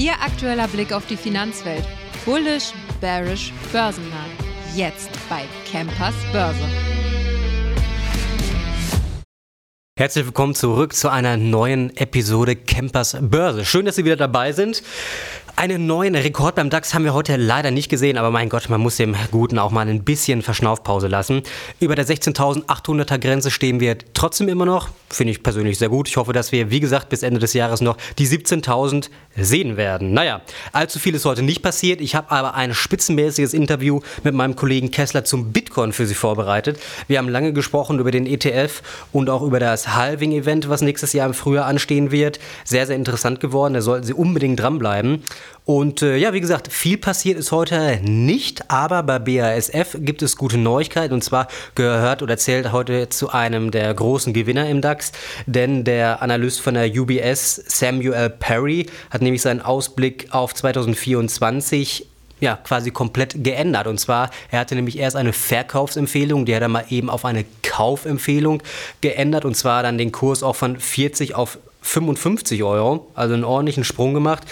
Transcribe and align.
Ihr 0.00 0.12
aktueller 0.12 0.66
Blick 0.66 0.94
auf 0.94 1.04
die 1.08 1.16
Finanzwelt. 1.18 1.84
Bullish, 2.24 2.72
bearish, 3.02 3.52
börsennah. 3.70 4.24
Jetzt 4.74 5.10
bei 5.28 5.42
Campers 5.70 6.14
Börse. 6.32 6.64
Herzlich 9.98 10.24
willkommen 10.24 10.54
zurück 10.54 10.94
zu 10.94 11.10
einer 11.10 11.36
neuen 11.36 11.94
Episode 11.98 12.56
Campers 12.56 13.18
Börse. 13.20 13.66
Schön, 13.66 13.84
dass 13.84 13.96
Sie 13.96 14.06
wieder 14.06 14.16
dabei 14.16 14.52
sind. 14.52 14.82
Einen 15.60 15.86
neuen 15.86 16.14
Rekord 16.14 16.54
beim 16.54 16.70
DAX 16.70 16.94
haben 16.94 17.04
wir 17.04 17.12
heute 17.12 17.36
leider 17.36 17.70
nicht 17.70 17.90
gesehen, 17.90 18.16
aber 18.16 18.30
mein 18.30 18.48
Gott, 18.48 18.70
man 18.70 18.80
muss 18.80 18.96
dem 18.96 19.14
Guten 19.30 19.58
auch 19.58 19.70
mal 19.70 19.86
ein 19.86 20.04
bisschen 20.04 20.40
Verschnaufpause 20.40 21.06
lassen. 21.06 21.42
Über 21.80 21.94
der 21.94 22.06
16.800er 22.06 23.18
Grenze 23.18 23.50
stehen 23.50 23.78
wir 23.78 23.98
trotzdem 24.14 24.48
immer 24.48 24.64
noch. 24.64 24.88
Finde 25.10 25.32
ich 25.32 25.42
persönlich 25.42 25.76
sehr 25.76 25.90
gut. 25.90 26.08
Ich 26.08 26.16
hoffe, 26.16 26.32
dass 26.32 26.50
wir, 26.50 26.70
wie 26.70 26.80
gesagt, 26.80 27.10
bis 27.10 27.22
Ende 27.22 27.40
des 27.40 27.52
Jahres 27.52 27.82
noch 27.82 27.98
die 28.16 28.26
17.000 28.26 29.10
sehen 29.36 29.76
werden. 29.76 30.14
Naja, 30.14 30.40
allzu 30.72 30.98
viel 30.98 31.14
ist 31.14 31.26
heute 31.26 31.42
nicht 31.42 31.60
passiert. 31.60 32.00
Ich 32.00 32.14
habe 32.14 32.30
aber 32.30 32.54
ein 32.54 32.72
spitzenmäßiges 32.72 33.52
Interview 33.52 34.00
mit 34.24 34.32
meinem 34.32 34.56
Kollegen 34.56 34.90
Kessler 34.90 35.24
zum 35.24 35.52
Bitcoin 35.52 35.92
für 35.92 36.06
Sie 36.06 36.14
vorbereitet. 36.14 36.80
Wir 37.06 37.18
haben 37.18 37.28
lange 37.28 37.52
gesprochen 37.52 37.98
über 37.98 38.10
den 38.10 38.24
ETF 38.24 38.82
und 39.12 39.28
auch 39.28 39.42
über 39.42 39.60
das 39.60 39.94
Halving-Event, 39.94 40.70
was 40.70 40.80
nächstes 40.80 41.12
Jahr 41.12 41.26
im 41.26 41.34
Frühjahr 41.34 41.66
anstehen 41.66 42.12
wird. 42.12 42.40
Sehr, 42.64 42.86
sehr 42.86 42.96
interessant 42.96 43.40
geworden. 43.40 43.74
Da 43.74 43.82
sollten 43.82 44.06
Sie 44.06 44.14
unbedingt 44.14 44.58
dranbleiben. 44.58 45.22
Und 45.64 46.02
äh, 46.02 46.16
ja, 46.16 46.32
wie 46.32 46.40
gesagt, 46.40 46.72
viel 46.72 46.98
passiert 46.98 47.38
ist 47.38 47.52
heute 47.52 48.00
nicht, 48.02 48.70
aber 48.70 49.02
bei 49.02 49.18
BASF 49.18 49.96
gibt 50.00 50.22
es 50.22 50.36
gute 50.36 50.58
Neuigkeiten. 50.58 51.14
Und 51.14 51.22
zwar 51.22 51.48
gehört 51.74 52.22
oder 52.22 52.36
zählt 52.36 52.72
heute 52.72 53.08
zu 53.08 53.30
einem 53.30 53.70
der 53.70 53.94
großen 53.94 54.32
Gewinner 54.32 54.68
im 54.68 54.80
DAX, 54.80 55.12
denn 55.46 55.84
der 55.84 56.22
Analyst 56.22 56.60
von 56.60 56.74
der 56.74 56.90
UBS, 56.90 57.62
Samuel 57.66 58.30
Perry, 58.30 58.86
hat 59.10 59.22
nämlich 59.22 59.42
seinen 59.42 59.60
Ausblick 59.60 60.28
auf 60.32 60.54
2024 60.54 62.06
ja, 62.40 62.56
quasi 62.56 62.90
komplett 62.90 63.44
geändert. 63.44 63.86
Und 63.86 64.00
zwar, 64.00 64.30
er 64.50 64.60
hatte 64.60 64.74
nämlich 64.74 64.98
erst 64.98 65.16
eine 65.16 65.32
Verkaufsempfehlung, 65.32 66.46
die 66.46 66.54
hat 66.54 66.62
er 66.62 66.68
mal 66.68 66.86
eben 66.88 67.10
auf 67.10 67.24
eine 67.24 67.44
Kaufempfehlung 67.62 68.62
geändert. 69.00 69.44
Und 69.44 69.56
zwar 69.56 69.82
dann 69.82 69.98
den 69.98 70.10
Kurs 70.10 70.42
auch 70.42 70.56
von 70.56 70.80
40 70.80 71.34
auf 71.34 71.58
55 71.82 72.62
Euro, 72.62 73.10
also 73.14 73.34
einen 73.34 73.44
ordentlichen 73.44 73.84
Sprung 73.84 74.14
gemacht. 74.14 74.44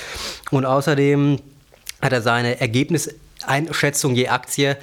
Und 0.50 0.64
außerdem 0.64 1.38
hat 2.00 2.12
er 2.12 2.22
seine 2.22 2.60
Ergebniseinschätzung 2.60 4.14
je 4.14 4.28
Aktie 4.28 4.76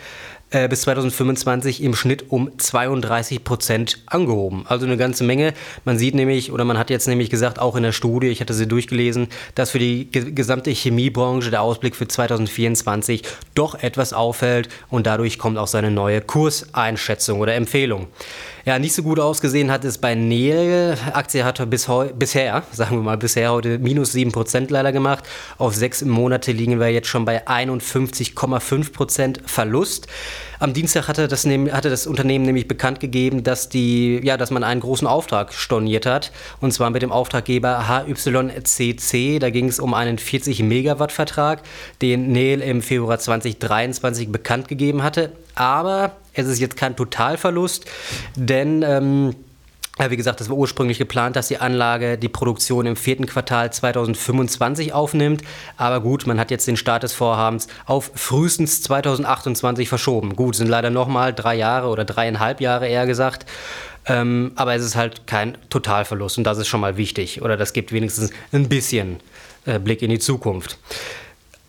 äh, 0.52 0.70
bis 0.70 0.82
2025 0.82 1.82
im 1.82 1.96
Schnitt 1.96 2.26
um 2.30 2.58
32 2.58 3.44
Prozent 3.44 4.04
angehoben. 4.06 4.66
Also 4.68 4.86
eine 4.86 4.96
ganze 4.96 5.24
Menge. 5.24 5.54
Man 5.86 5.98
sieht 5.98 6.14
nämlich, 6.14 6.52
oder 6.52 6.64
man 6.64 6.78
hat 6.78 6.90
jetzt 6.90 7.08
nämlich 7.08 7.30
gesagt, 7.30 7.60
auch 7.60 7.76
in 7.76 7.84
der 7.84 7.92
Studie, 7.92 8.28
ich 8.28 8.42
hatte 8.42 8.54
sie 8.54 8.68
durchgelesen, 8.68 9.28
dass 9.56 9.72
für 9.72 9.80
die 9.80 10.10
gesamte 10.12 10.72
Chemiebranche 10.72 11.50
der 11.50 11.62
Ausblick 11.62 11.96
für 11.96 12.08
2024 12.08 13.24
doch 13.56 13.76
etwas 13.76 14.14
auffällt 14.14 14.70
und 14.90 15.08
dadurch 15.08 15.40
kommt 15.40 15.58
auch 15.58 15.68
seine 15.68 15.92
neue 15.92 16.22
Kurseinschätzung 16.22 17.40
oder 17.40 17.56
Empfehlung. 17.56 18.08
Ja, 18.66 18.80
nicht 18.80 18.96
so 18.96 19.04
gut 19.04 19.20
ausgesehen 19.20 19.70
hat 19.70 19.86
es 19.86 20.00
bei 20.00 20.16
Neel. 20.16 20.98
Aktie 21.14 21.46
hat 21.46 21.70
bis 21.70 21.88
bisher, 22.18 22.64
sagen 22.72 22.96
wir 22.96 23.04
mal 23.04 23.16
bisher 23.16 23.52
heute 23.52 23.78
minus 23.78 24.16
7% 24.16 24.72
leider 24.72 24.92
gemacht. 24.92 25.24
Auf 25.60 25.76
sechs 25.76 26.04
Monate 26.04 26.52
liegen 26.52 26.80
wir 26.80 26.90
jetzt 26.90 27.08
schon 27.08 27.26
bei 27.26 27.48
51,5% 27.48 29.42
Verlust. 29.46 30.08
Am 30.60 30.74
Dienstag 30.74 31.08
hatte 31.08 31.28
das, 31.28 31.46
hatte 31.46 31.90
das 31.90 32.08
Unternehmen 32.08 32.46
nämlich 32.46 32.68
bekannt 32.68 33.00
gegeben, 33.00 33.44
dass, 33.44 33.70
die, 33.70 34.20
ja, 34.24 34.38
dass 34.38 34.52
man 34.52 34.64
einen 34.64 34.82
großen 34.82 35.08
Auftrag 35.08 35.54
storniert 35.54 36.06
hat. 36.06 36.32
Und 36.62 36.72
zwar 36.72 36.90
mit 36.90 37.02
dem 37.02 37.12
Auftraggeber 37.12 37.88
HYCC. 37.88 39.40
Da 39.40 39.50
ging 39.50 39.68
es 39.68 39.80
um 39.80 39.94
einen 39.94 40.18
40 40.18 40.64
Megawatt 40.64 41.12
Vertrag, 41.12 41.62
den 42.02 42.32
Neel 42.32 42.62
im 42.62 42.82
Februar 42.82 43.20
2023 43.20 44.32
bekannt 44.32 44.68
gegeben 44.68 45.04
hatte. 45.04 45.32
Aber 45.56 46.16
es 46.34 46.48
ist 46.48 46.60
jetzt 46.60 46.76
kein 46.78 46.96
Totalverlust, 46.96 47.86
denn 48.36 48.84
ähm, 48.84 49.36
wie 49.98 50.18
gesagt, 50.18 50.42
es 50.42 50.50
war 50.50 50.58
ursprünglich 50.58 50.98
geplant, 50.98 51.36
dass 51.38 51.48
die 51.48 51.58
Anlage 51.58 52.18
die 52.18 52.28
Produktion 52.28 52.86
im 52.86 52.96
vierten 52.98 53.26
Quartal 53.26 53.72
2025 53.72 54.94
aufnimmt. 54.94 55.42
Aber 55.78 56.02
gut, 56.02 56.28
man 56.28 56.40
hat 56.40 56.52
jetzt 56.52 56.68
den 56.68 56.76
Start 56.76 57.04
des 57.04 57.14
Vorhabens 57.14 57.68
auf 57.86 58.12
frühestens 58.14 58.82
2028 58.82 59.88
verschoben. 59.88 60.36
Gut, 60.36 60.56
sind 60.56 60.68
leider 60.68 60.90
nochmal 60.90 61.34
drei 61.34 61.56
Jahre 61.56 61.88
oder 61.88 62.04
dreieinhalb 62.04 62.60
Jahre 62.60 62.88
eher 62.88 63.06
gesagt. 63.06 63.46
Ähm, 64.08 64.52
aber 64.56 64.76
es 64.76 64.84
ist 64.84 64.96
halt 64.96 65.28
kein 65.28 65.58
Totalverlust 65.70 66.38
und 66.38 66.44
das 66.44 66.58
ist 66.58 66.68
schon 66.68 66.82
mal 66.82 66.98
wichtig. 66.98 67.42
Oder 67.42 67.56
das 67.58 67.74
gibt 67.74 67.92
wenigstens 67.92 68.32
ein 68.52 68.70
bisschen 68.70 69.18
äh, 69.66 69.80
Blick 69.80 70.02
in 70.02 70.10
die 70.10 70.20
Zukunft. 70.20 70.78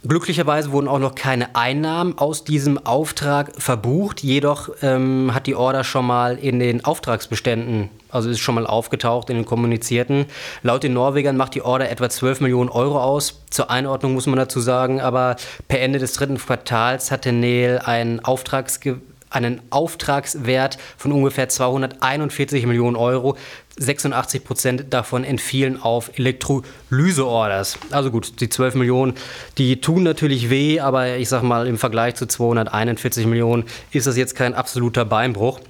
Glücklicherweise 0.06 0.72
wurden 0.72 0.88
auch 0.88 0.98
noch 0.98 1.14
keine 1.14 1.56
Einnahmen 1.56 2.16
aus 2.18 2.44
diesem 2.44 2.78
Auftrag 2.84 3.52
verbucht, 3.60 4.22
jedoch 4.22 4.68
ähm, 4.82 5.32
hat 5.34 5.46
die 5.46 5.54
Order 5.54 5.84
schon 5.84 6.06
mal 6.06 6.36
in 6.38 6.60
den 6.60 6.84
Auftragsbeständen, 6.84 7.88
also 8.10 8.28
ist 8.30 8.38
schon 8.38 8.54
mal 8.54 8.66
aufgetaucht 8.66 9.30
in 9.30 9.36
den 9.36 9.46
kommunizierten. 9.46 10.26
Laut 10.62 10.82
den 10.82 10.92
Norwegern 10.92 11.36
macht 11.36 11.54
die 11.54 11.62
Order 11.62 11.90
etwa 11.90 12.08
12 12.08 12.40
Millionen 12.40 12.70
Euro 12.70 13.00
aus. 13.00 13.40
Zur 13.50 13.70
Einordnung 13.70 14.12
muss 14.12 14.26
man 14.26 14.36
dazu 14.36 14.60
sagen, 14.60 15.00
aber 15.00 15.36
per 15.66 15.80
Ende 15.80 15.98
des 15.98 16.12
dritten 16.12 16.38
Quartals 16.38 17.10
hatte 17.10 17.32
Neil 17.32 17.80
einen 17.84 18.24
Auftragsge 18.24 19.00
einen 19.28 19.60
Auftragswert 19.70 20.78
von 20.96 21.12
ungefähr 21.12 21.48
241 21.48 22.64
Millionen 22.64 22.96
Euro. 22.96 23.36
86 23.78 24.44
Prozent 24.44 24.84
davon 24.90 25.24
entfielen 25.24 25.80
auf 25.80 26.10
Elektrolyse-Orders. 26.18 27.78
Also 27.90 28.10
gut, 28.10 28.40
die 28.40 28.48
12 28.48 28.74
Millionen, 28.76 29.14
die 29.58 29.80
tun 29.80 30.02
natürlich 30.02 30.50
weh, 30.50 30.80
aber 30.80 31.16
ich 31.16 31.28
sag 31.28 31.42
mal, 31.42 31.66
im 31.66 31.78
Vergleich 31.78 32.14
zu 32.14 32.26
241 32.26 33.26
Millionen 33.26 33.64
ist 33.90 34.06
das 34.06 34.16
jetzt 34.16 34.34
kein 34.34 34.54
absoluter 34.54 35.04
Beinbruch. 35.04 35.60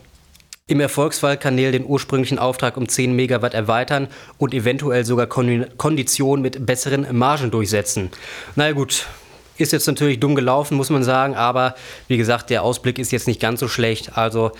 Im 0.68 0.80
Erfolgsfall 0.80 1.36
kann 1.36 1.54
Neil 1.54 1.70
den 1.70 1.86
ursprünglichen 1.86 2.40
Auftrag 2.40 2.76
um 2.76 2.88
10 2.88 3.14
Megawatt 3.14 3.54
erweitern 3.54 4.08
und 4.36 4.52
eventuell 4.52 5.04
sogar 5.04 5.28
Konditionen 5.28 6.42
mit 6.42 6.66
besseren 6.66 7.06
Margen 7.16 7.52
durchsetzen. 7.52 8.10
Na 8.56 8.64
naja, 8.64 8.74
gut, 8.74 9.06
ist 9.58 9.72
jetzt 9.72 9.86
natürlich 9.86 10.18
dumm 10.18 10.34
gelaufen, 10.34 10.76
muss 10.76 10.90
man 10.90 11.04
sagen, 11.04 11.36
aber 11.36 11.76
wie 12.08 12.16
gesagt, 12.16 12.50
der 12.50 12.62
Ausblick 12.62 12.98
ist 12.98 13.12
jetzt 13.12 13.28
nicht 13.28 13.40
ganz 13.40 13.60
so 13.60 13.68
schlecht. 13.68 14.16
Also, 14.18 14.50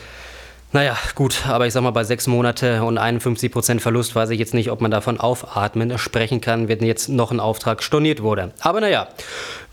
naja, 0.73 0.97
gut, 1.15 1.47
aber 1.47 1.67
ich 1.67 1.73
sag 1.73 1.83
mal, 1.83 1.91
bei 1.93 2.05
sechs 2.05 2.27
Monate 2.27 2.83
und 2.83 2.99
51 2.99 3.53
Prozent 3.53 3.81
Verlust 3.81 4.15
weiß 4.15 4.31
ich 4.31 4.39
jetzt 4.39 4.53
nicht, 4.53 4.71
ob 4.71 4.81
man 4.81 4.91
davon 4.91 5.19
aufatmen 5.21 5.97
sprechen 5.97 6.41
kann, 6.41 6.69
wenn 6.69 6.85
jetzt 6.85 7.09
noch 7.09 7.31
ein 7.31 7.41
Auftrag 7.41 7.83
storniert 7.83 8.23
wurde. 8.23 8.53
Aber 8.61 8.81
naja, 8.81 9.09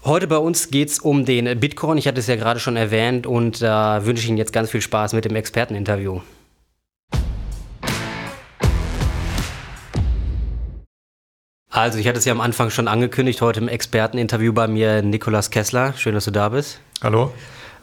heute 0.06 0.28
bei 0.28 0.38
uns 0.38 0.70
geht 0.70 0.90
es 0.90 1.00
um 1.00 1.26
den 1.26 1.60
Bitcoin. 1.60 1.98
Ich 1.98 2.08
hatte 2.08 2.20
es 2.20 2.28
ja 2.28 2.36
gerade 2.36 2.60
schon 2.60 2.78
erwähnt 2.78 3.26
und 3.26 3.62
da 3.62 3.98
äh, 3.98 4.06
wünsche 4.06 4.24
ich 4.24 4.30
Ihnen 4.30 4.38
jetzt 4.38 4.54
ganz 4.54 4.70
viel 4.70 4.82
Spaß 4.82 5.14
mit 5.14 5.26
dem 5.26 5.36
Experteninterview. 5.36 6.22
Also, 11.70 11.98
ich 11.98 12.08
hatte 12.08 12.20
es 12.20 12.26
ja 12.26 12.34
am 12.34 12.40
Anfang 12.40 12.70
schon 12.70 12.88
angekündigt, 12.88 13.42
heute 13.42 13.60
im 13.60 13.68
Experteninterview 13.68 14.54
bei 14.54 14.68
mir 14.68 15.02
Nikolas 15.02 15.50
Kessler. 15.50 15.96
Schön, 15.98 16.14
dass 16.14 16.26
du 16.26 16.32
da 16.32 16.50
bist. 16.50 16.80
Hallo. 17.02 17.34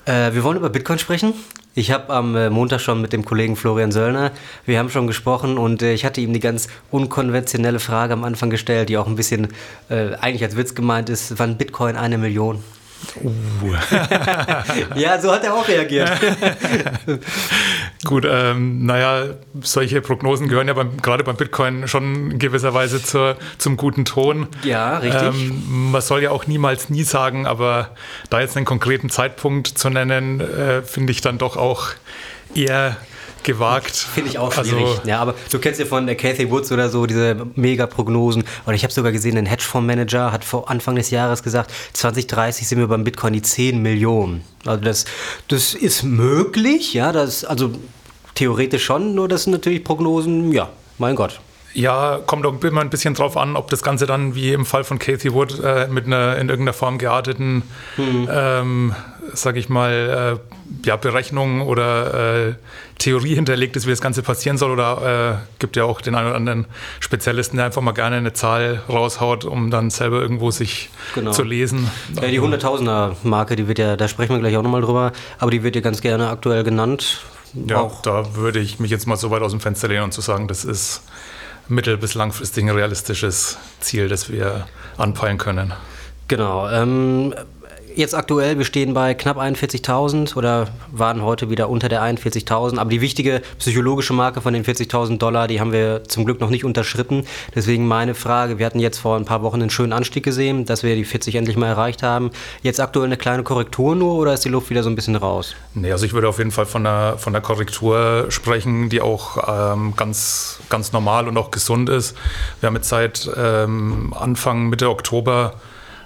Äh, 0.04 0.32
wir 0.32 0.44
wollen 0.44 0.56
über 0.56 0.70
Bitcoin 0.70 1.00
sprechen. 1.00 1.34
Ich 1.74 1.92
habe 1.92 2.12
am 2.12 2.34
äh, 2.34 2.50
Montag 2.50 2.80
schon 2.80 3.00
mit 3.00 3.12
dem 3.12 3.24
Kollegen 3.24 3.54
Florian 3.54 3.92
Söllner, 3.92 4.32
wir 4.66 4.80
haben 4.80 4.90
schon 4.90 5.06
gesprochen 5.06 5.56
und 5.56 5.82
äh, 5.82 5.92
ich 5.92 6.04
hatte 6.04 6.20
ihm 6.20 6.32
die 6.32 6.40
ganz 6.40 6.66
unkonventionelle 6.90 7.78
Frage 7.78 8.12
am 8.12 8.24
Anfang 8.24 8.50
gestellt, 8.50 8.88
die 8.88 8.98
auch 8.98 9.06
ein 9.06 9.14
bisschen 9.14 9.48
äh, 9.88 10.14
eigentlich 10.14 10.42
als 10.42 10.56
Witz 10.56 10.74
gemeint 10.74 11.08
ist, 11.08 11.38
wann 11.38 11.58
Bitcoin 11.58 11.94
eine 11.94 12.18
Million? 12.18 12.64
Uh. 13.22 13.74
ja, 14.94 15.20
so 15.20 15.32
hat 15.32 15.44
er 15.44 15.54
auch 15.54 15.66
reagiert. 15.66 16.10
Gut, 18.04 18.26
ähm, 18.28 18.84
naja, 18.86 19.34
solche 19.62 20.00
Prognosen 20.00 20.48
gehören 20.48 20.68
ja 20.68 20.74
beim, 20.74 20.96
gerade 20.98 21.24
beim 21.24 21.36
Bitcoin 21.36 21.88
schon 21.88 22.32
in 22.32 22.38
gewisser 22.38 22.74
Weise 22.74 23.02
zur, 23.02 23.36
zum 23.58 23.76
guten 23.76 24.04
Ton. 24.04 24.48
Ja, 24.62 24.98
richtig. 24.98 25.22
Ähm, 25.22 25.90
man 25.90 26.00
soll 26.02 26.22
ja 26.22 26.30
auch 26.30 26.46
niemals 26.46 26.90
nie 26.90 27.02
sagen, 27.02 27.46
aber 27.46 27.94
da 28.30 28.40
jetzt 28.40 28.56
einen 28.56 28.66
konkreten 28.66 29.10
Zeitpunkt 29.10 29.66
zu 29.66 29.90
nennen, 29.90 30.40
äh, 30.40 30.82
finde 30.82 31.12
ich 31.12 31.20
dann 31.20 31.38
doch 31.38 31.56
auch 31.56 31.88
eher 32.54 32.96
gewagt. 33.44 33.96
Finde 33.96 34.30
ich 34.30 34.38
auch 34.38 34.52
schwierig. 34.52 34.86
Also, 34.86 35.08
ja, 35.08 35.20
aber 35.20 35.34
du 35.50 35.58
kennst 35.58 35.80
ja 35.80 35.86
von 35.86 36.06
der 36.06 36.16
Cathy 36.16 36.50
Woods 36.50 36.70
oder 36.72 36.88
so 36.88 37.06
diese 37.06 37.36
Mega-Prognosen. 37.54 38.44
Oder 38.66 38.74
ich 38.74 38.82
habe 38.82 38.92
sogar 38.92 39.12
gesehen, 39.12 39.36
ein 39.38 39.46
Hedgefondsmanager 39.46 40.32
hat 40.32 40.44
vor 40.44 40.70
Anfang 40.70 40.96
des 40.96 41.10
Jahres 41.10 41.42
gesagt, 41.42 41.72
2030 41.92 42.68
sind 42.68 42.78
wir 42.78 42.86
beim 42.86 43.04
Bitcoin 43.04 43.32
die 43.32 43.42
10 43.42 43.80
Millionen. 43.80 44.42
Also 44.66 44.82
das, 44.82 45.04
das 45.48 45.74
ist 45.74 46.02
möglich, 46.02 46.94
ja, 46.94 47.12
das, 47.12 47.44
also 47.44 47.72
theoretisch 48.34 48.84
schon, 48.84 49.14
nur 49.14 49.28
das 49.28 49.44
sind 49.44 49.52
natürlich 49.52 49.84
Prognosen, 49.84 50.52
ja, 50.52 50.70
mein 50.98 51.16
Gott. 51.16 51.40
Ja, 51.72 52.18
kommt 52.26 52.46
auch 52.46 52.62
immer 52.64 52.80
ein 52.80 52.90
bisschen 52.90 53.14
drauf 53.14 53.36
an, 53.36 53.54
ob 53.54 53.70
das 53.70 53.82
Ganze 53.82 54.06
dann 54.06 54.34
wie 54.34 54.52
im 54.52 54.66
Fall 54.66 54.82
von 54.82 54.98
Cathy 54.98 55.32
Wood 55.32 55.60
äh, 55.62 55.86
mit 55.88 56.06
einer 56.06 56.36
in 56.36 56.48
irgendeiner 56.48 56.72
Form 56.72 56.98
gearteten 56.98 57.62
hm. 57.94 58.28
ähm, 58.30 58.94
sage 59.32 59.58
ich 59.58 59.68
mal, 59.68 60.38
äh, 60.38 60.86
ja, 60.86 60.96
Berechnung 60.96 61.62
oder 61.62 62.48
äh, 62.48 62.54
Theorie 62.98 63.34
hinterlegt 63.34 63.76
ist, 63.76 63.86
wie 63.86 63.90
das 63.90 64.00
Ganze 64.00 64.22
passieren 64.22 64.58
soll? 64.58 64.70
Oder 64.70 65.40
äh, 65.40 65.58
gibt 65.58 65.76
ja 65.76 65.84
auch 65.84 66.00
den 66.00 66.14
einen 66.14 66.28
oder 66.28 66.36
anderen 66.36 66.66
Spezialisten, 67.00 67.56
der 67.56 67.66
einfach 67.66 67.82
mal 67.82 67.92
gerne 67.92 68.16
eine 68.16 68.32
Zahl 68.32 68.82
raushaut, 68.88 69.44
um 69.44 69.70
dann 69.70 69.90
selber 69.90 70.20
irgendwo 70.20 70.50
sich 70.50 70.90
genau. 71.14 71.32
zu 71.32 71.42
lesen? 71.42 71.90
Ja, 72.20 72.28
die 72.28 72.40
Hunderttausender-Marke, 72.40 73.56
die 73.56 73.68
wird 73.68 73.78
ja, 73.78 73.96
da 73.96 74.08
sprechen 74.08 74.34
wir 74.34 74.40
gleich 74.40 74.56
auch 74.56 74.62
nochmal 74.62 74.82
drüber, 74.82 75.12
aber 75.38 75.50
die 75.50 75.62
wird 75.62 75.74
ja 75.76 75.80
ganz 75.80 76.00
gerne 76.00 76.28
aktuell 76.28 76.64
genannt. 76.64 77.20
Ja, 77.54 77.80
auch. 77.80 78.02
da 78.02 78.36
würde 78.36 78.60
ich 78.60 78.78
mich 78.78 78.90
jetzt 78.90 79.06
mal 79.06 79.16
so 79.16 79.30
weit 79.30 79.42
aus 79.42 79.50
dem 79.50 79.60
Fenster 79.60 79.88
lehnen 79.88 80.04
und 80.04 80.12
zu 80.12 80.20
sagen, 80.20 80.46
das 80.46 80.64
ist 80.64 81.02
mittel- 81.68 81.96
bis 81.96 82.14
langfristig 82.14 82.64
ein 82.64 82.70
realistisches 82.70 83.58
Ziel, 83.80 84.08
das 84.08 84.30
wir 84.30 84.66
anpeilen 84.96 85.38
können. 85.38 85.72
Genau. 86.28 86.68
Ähm, 86.68 87.34
jetzt 87.96 88.14
aktuell, 88.14 88.58
wir 88.58 88.64
stehen 88.64 88.94
bei 88.94 89.14
knapp 89.14 89.38
41.000 89.38 90.36
oder 90.36 90.68
waren 90.90 91.22
heute 91.22 91.50
wieder 91.50 91.68
unter 91.68 91.88
der 91.88 92.02
41.000. 92.02 92.78
Aber 92.78 92.90
die 92.90 93.00
wichtige 93.00 93.42
psychologische 93.58 94.12
Marke 94.12 94.40
von 94.40 94.52
den 94.52 94.64
40.000 94.64 95.18
Dollar, 95.18 95.48
die 95.48 95.60
haben 95.60 95.72
wir 95.72 96.04
zum 96.04 96.24
Glück 96.24 96.40
noch 96.40 96.50
nicht 96.50 96.64
unterschritten. 96.64 97.24
Deswegen 97.54 97.86
meine 97.86 98.14
Frage, 98.14 98.58
wir 98.58 98.66
hatten 98.66 98.80
jetzt 98.80 98.98
vor 98.98 99.16
ein 99.16 99.24
paar 99.24 99.42
Wochen 99.42 99.60
einen 99.60 99.70
schönen 99.70 99.92
Anstieg 99.92 100.24
gesehen, 100.24 100.64
dass 100.64 100.82
wir 100.82 100.94
die 100.96 101.04
40 101.04 101.34
endlich 101.34 101.56
mal 101.56 101.66
erreicht 101.66 102.02
haben. 102.02 102.30
Jetzt 102.62 102.80
aktuell 102.80 103.06
eine 103.06 103.16
kleine 103.16 103.42
Korrektur 103.42 103.94
nur 103.96 104.14
oder 104.14 104.34
ist 104.34 104.44
die 104.44 104.48
Luft 104.48 104.70
wieder 104.70 104.82
so 104.82 104.90
ein 104.90 104.96
bisschen 104.96 105.16
raus? 105.16 105.54
Nee, 105.74 105.92
also 105.92 106.06
ich 106.06 106.12
würde 106.12 106.28
auf 106.28 106.38
jeden 106.38 106.50
Fall 106.50 106.66
von 106.66 106.84
der, 106.84 107.16
von 107.18 107.32
der 107.32 107.42
Korrektur 107.42 108.26
sprechen, 108.28 108.88
die 108.88 109.00
auch 109.00 109.72
ähm, 109.74 109.94
ganz, 109.96 110.60
ganz 110.68 110.92
normal 110.92 111.28
und 111.28 111.36
auch 111.36 111.50
gesund 111.50 111.88
ist. 111.88 112.16
Wir 112.60 112.68
haben 112.68 112.76
jetzt 112.76 112.88
seit 112.88 113.30
ähm, 113.36 114.14
Anfang, 114.18 114.68
Mitte 114.68 114.90
Oktober 114.90 115.54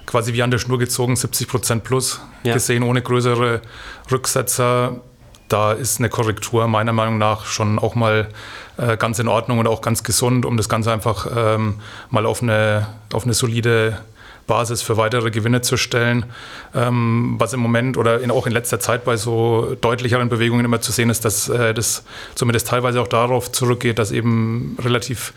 quasi 0.06 0.32
wie 0.32 0.42
an 0.42 0.50
der 0.50 0.58
Schnur 0.58 0.78
gezogen, 0.78 1.16
70 1.16 1.48
Prozent 1.48 1.84
plus 1.84 2.20
ja. 2.42 2.54
gesehen, 2.54 2.82
ohne 2.82 3.02
größere 3.02 3.62
Rücksetzer. 4.10 5.00
Da 5.48 5.72
ist 5.72 5.98
eine 5.98 6.08
Korrektur 6.08 6.66
meiner 6.68 6.92
Meinung 6.92 7.18
nach 7.18 7.46
schon 7.46 7.78
auch 7.78 7.94
mal 7.94 8.28
äh, 8.76 8.96
ganz 8.96 9.18
in 9.18 9.28
Ordnung 9.28 9.58
und 9.58 9.66
auch 9.66 9.82
ganz 9.82 10.02
gesund, 10.02 10.46
um 10.46 10.56
das 10.56 10.68
Ganze 10.68 10.92
einfach 10.92 11.26
ähm, 11.34 11.80
mal 12.10 12.26
auf 12.26 12.42
eine, 12.42 12.86
auf 13.12 13.24
eine 13.24 13.34
solide 13.34 13.98
Basis 14.46 14.82
für 14.82 14.96
weitere 14.96 15.30
Gewinne 15.30 15.62
zu 15.62 15.76
stellen. 15.76 16.26
Ähm, 16.74 17.36
was 17.38 17.52
im 17.52 17.60
Moment 17.60 17.96
oder 17.96 18.20
in, 18.20 18.30
auch 18.30 18.46
in 18.46 18.52
letzter 18.52 18.80
Zeit 18.80 19.04
bei 19.04 19.16
so 19.16 19.76
deutlicheren 19.80 20.28
Bewegungen 20.28 20.64
immer 20.64 20.80
zu 20.80 20.92
sehen 20.92 21.10
ist, 21.10 21.24
dass 21.24 21.48
äh, 21.48 21.74
das 21.74 22.04
zumindest 22.34 22.68
teilweise 22.68 23.00
auch 23.00 23.08
darauf 23.08 23.52
zurückgeht, 23.52 23.98
dass 23.98 24.12
eben 24.12 24.76
relativ 24.82 25.32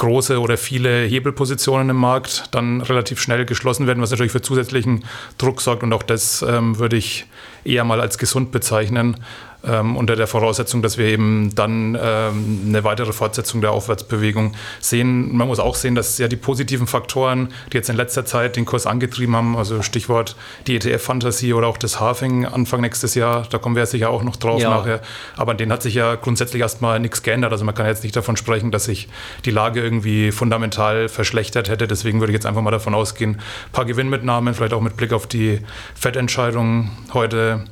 große 0.00 0.40
oder 0.40 0.56
viele 0.56 1.04
Hebelpositionen 1.04 1.90
im 1.90 1.96
Markt 1.96 2.48
dann 2.50 2.80
relativ 2.80 3.20
schnell 3.20 3.44
geschlossen 3.44 3.86
werden, 3.86 4.02
was 4.02 4.10
natürlich 4.10 4.32
für 4.32 4.42
zusätzlichen 4.42 5.04
Druck 5.38 5.60
sorgt. 5.60 5.84
Und 5.84 5.92
auch 5.92 6.02
das 6.02 6.42
ähm, 6.42 6.78
würde 6.78 6.96
ich 6.96 7.26
eher 7.64 7.84
mal 7.84 8.00
als 8.00 8.18
gesund 8.18 8.50
bezeichnen 8.50 9.16
ähm, 9.66 9.96
unter 9.96 10.16
der 10.16 10.26
Voraussetzung, 10.26 10.82
dass 10.82 10.98
wir 10.98 11.06
eben 11.06 11.54
dann 11.54 11.98
ähm, 12.00 12.62
eine 12.66 12.84
weitere 12.84 13.12
Fortsetzung 13.12 13.60
der 13.60 13.72
Aufwärtsbewegung 13.72 14.54
sehen. 14.80 15.36
Man 15.36 15.48
muss 15.48 15.58
auch 15.58 15.74
sehen, 15.74 15.94
dass 15.94 16.18
ja 16.18 16.28
die 16.28 16.36
positiven 16.36 16.86
Faktoren, 16.86 17.48
die 17.72 17.76
jetzt 17.76 17.90
in 17.90 17.96
letzter 17.96 18.24
Zeit 18.24 18.56
den 18.56 18.64
Kurs 18.64 18.86
angetrieben 18.86 19.36
haben, 19.36 19.56
also 19.56 19.82
Stichwort 19.82 20.36
die 20.66 20.76
ETF-Fantasie 20.76 21.52
oder 21.52 21.66
auch 21.66 21.76
das 21.76 22.00
Halving 22.00 22.46
Anfang 22.46 22.80
nächstes 22.80 23.14
Jahr, 23.14 23.46
da 23.50 23.58
kommen 23.58 23.76
wir 23.76 23.86
sicher 23.86 24.10
auch 24.10 24.22
noch 24.22 24.36
drauf 24.36 24.60
ja. 24.60 24.70
nachher, 24.70 25.00
aber 25.36 25.52
an 25.52 25.58
denen 25.58 25.72
hat 25.72 25.82
sich 25.82 25.94
ja 25.94 26.14
grundsätzlich 26.14 26.62
erstmal 26.62 27.00
nichts 27.00 27.22
geändert. 27.22 27.52
Also 27.52 27.64
man 27.64 27.74
kann 27.74 27.86
jetzt 27.86 28.02
nicht 28.02 28.16
davon 28.16 28.36
sprechen, 28.36 28.70
dass 28.70 28.84
sich 28.84 29.08
die 29.44 29.50
Lage 29.50 29.80
irgendwie 29.80 30.32
fundamental 30.32 31.08
verschlechtert 31.08 31.68
hätte. 31.68 31.86
Deswegen 31.86 32.20
würde 32.20 32.32
ich 32.32 32.34
jetzt 32.34 32.46
einfach 32.46 32.62
mal 32.62 32.70
davon 32.70 32.94
ausgehen, 32.94 33.32
ein 33.32 33.72
paar 33.72 33.84
Gewinnmitnahmen, 33.84 34.54
vielleicht 34.54 34.72
auch 34.72 34.80
mit 34.80 34.96
Blick 34.96 35.12
auf 35.12 35.26
die 35.26 35.60
Fettentscheidung 35.94 36.90
heute 37.12 37.64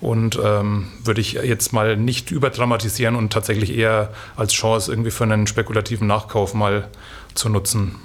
und 0.00 0.38
ähm, 0.42 0.88
würde 1.04 1.20
ich 1.20 1.34
jetzt 1.34 1.72
mal 1.72 1.96
nicht 1.96 2.30
überdramatisieren 2.30 3.16
und 3.16 3.32
tatsächlich 3.32 3.76
eher 3.76 4.10
als 4.36 4.52
Chance 4.52 4.90
irgendwie 4.90 5.10
für 5.10 5.24
einen 5.24 5.46
spekulativen 5.46 6.06
Nachkauf 6.06 6.54
mal 6.54 6.88
zu 7.34 7.48
nutzen. 7.48 7.96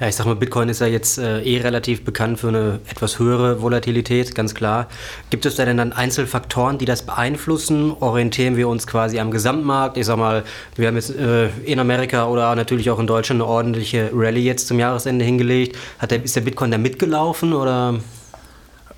Ja, 0.00 0.08
ich 0.08 0.16
sag 0.16 0.26
mal, 0.26 0.36
Bitcoin 0.36 0.68
ist 0.68 0.80
ja 0.80 0.86
jetzt 0.86 1.18
äh, 1.18 1.42
eh 1.42 1.60
relativ 1.60 2.04
bekannt 2.04 2.40
für 2.40 2.48
eine 2.48 2.80
etwas 2.88 3.18
höhere 3.18 3.60
Volatilität, 3.60 4.34
ganz 4.34 4.54
klar. 4.54 4.88
Gibt 5.28 5.44
es 5.44 5.54
da 5.56 5.64
denn 5.64 5.76
dann 5.76 5.92
Einzelfaktoren, 5.92 6.78
die 6.78 6.86
das 6.86 7.04
beeinflussen? 7.04 7.92
Orientieren 8.00 8.56
wir 8.56 8.68
uns 8.68 8.86
quasi 8.86 9.18
am 9.20 9.30
Gesamtmarkt? 9.30 9.98
Ich 9.98 10.06
sag 10.06 10.16
mal, 10.16 10.44
wir 10.76 10.88
haben 10.88 10.96
jetzt 10.96 11.14
äh, 11.14 11.48
in 11.64 11.78
Amerika 11.78 12.26
oder 12.26 12.54
natürlich 12.54 12.90
auch 12.90 12.98
in 12.98 13.06
Deutschland 13.06 13.42
eine 13.42 13.50
ordentliche 13.50 14.10
Rallye 14.14 14.44
jetzt 14.44 14.66
zum 14.66 14.78
Jahresende 14.78 15.24
hingelegt. 15.24 15.76
Hat 15.98 16.10
der, 16.10 16.24
ist 16.24 16.36
der 16.36 16.40
Bitcoin 16.42 16.70
da 16.70 16.78
mitgelaufen 16.78 17.52
oder? 17.52 17.96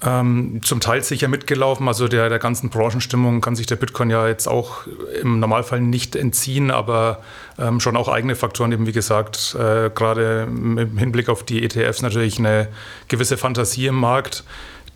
Ähm, 0.04 0.60
zum 0.64 0.80
Teil 0.80 1.02
sicher 1.02 1.28
mitgelaufen. 1.28 1.86
Also 1.86 2.08
der, 2.08 2.28
der 2.28 2.40
ganzen 2.40 2.70
Branchenstimmung 2.70 3.40
kann 3.40 3.54
sich 3.54 3.66
der 3.66 3.76
Bitcoin 3.76 4.10
ja 4.10 4.26
jetzt 4.26 4.48
auch 4.48 4.86
im 5.20 5.38
Normalfall 5.38 5.80
nicht 5.80 6.16
entziehen, 6.16 6.72
aber 6.72 7.22
ähm, 7.58 7.78
schon 7.78 7.96
auch 7.96 8.08
eigene 8.08 8.34
Faktoren, 8.34 8.72
eben 8.72 8.86
wie 8.86 8.92
gesagt, 8.92 9.54
äh, 9.54 9.90
gerade 9.94 10.48
im 10.48 10.98
Hinblick 10.98 11.28
auf 11.28 11.44
die 11.44 11.62
ETFs 11.62 12.02
natürlich 12.02 12.38
eine 12.38 12.68
gewisse 13.06 13.36
Fantasie 13.36 13.86
im 13.86 13.94
Markt, 13.94 14.42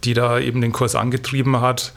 die 0.02 0.14
da 0.14 0.40
eben 0.40 0.60
den 0.60 0.72
Kurs 0.72 0.96
angetrieben 0.96 1.60
hat. 1.60 1.92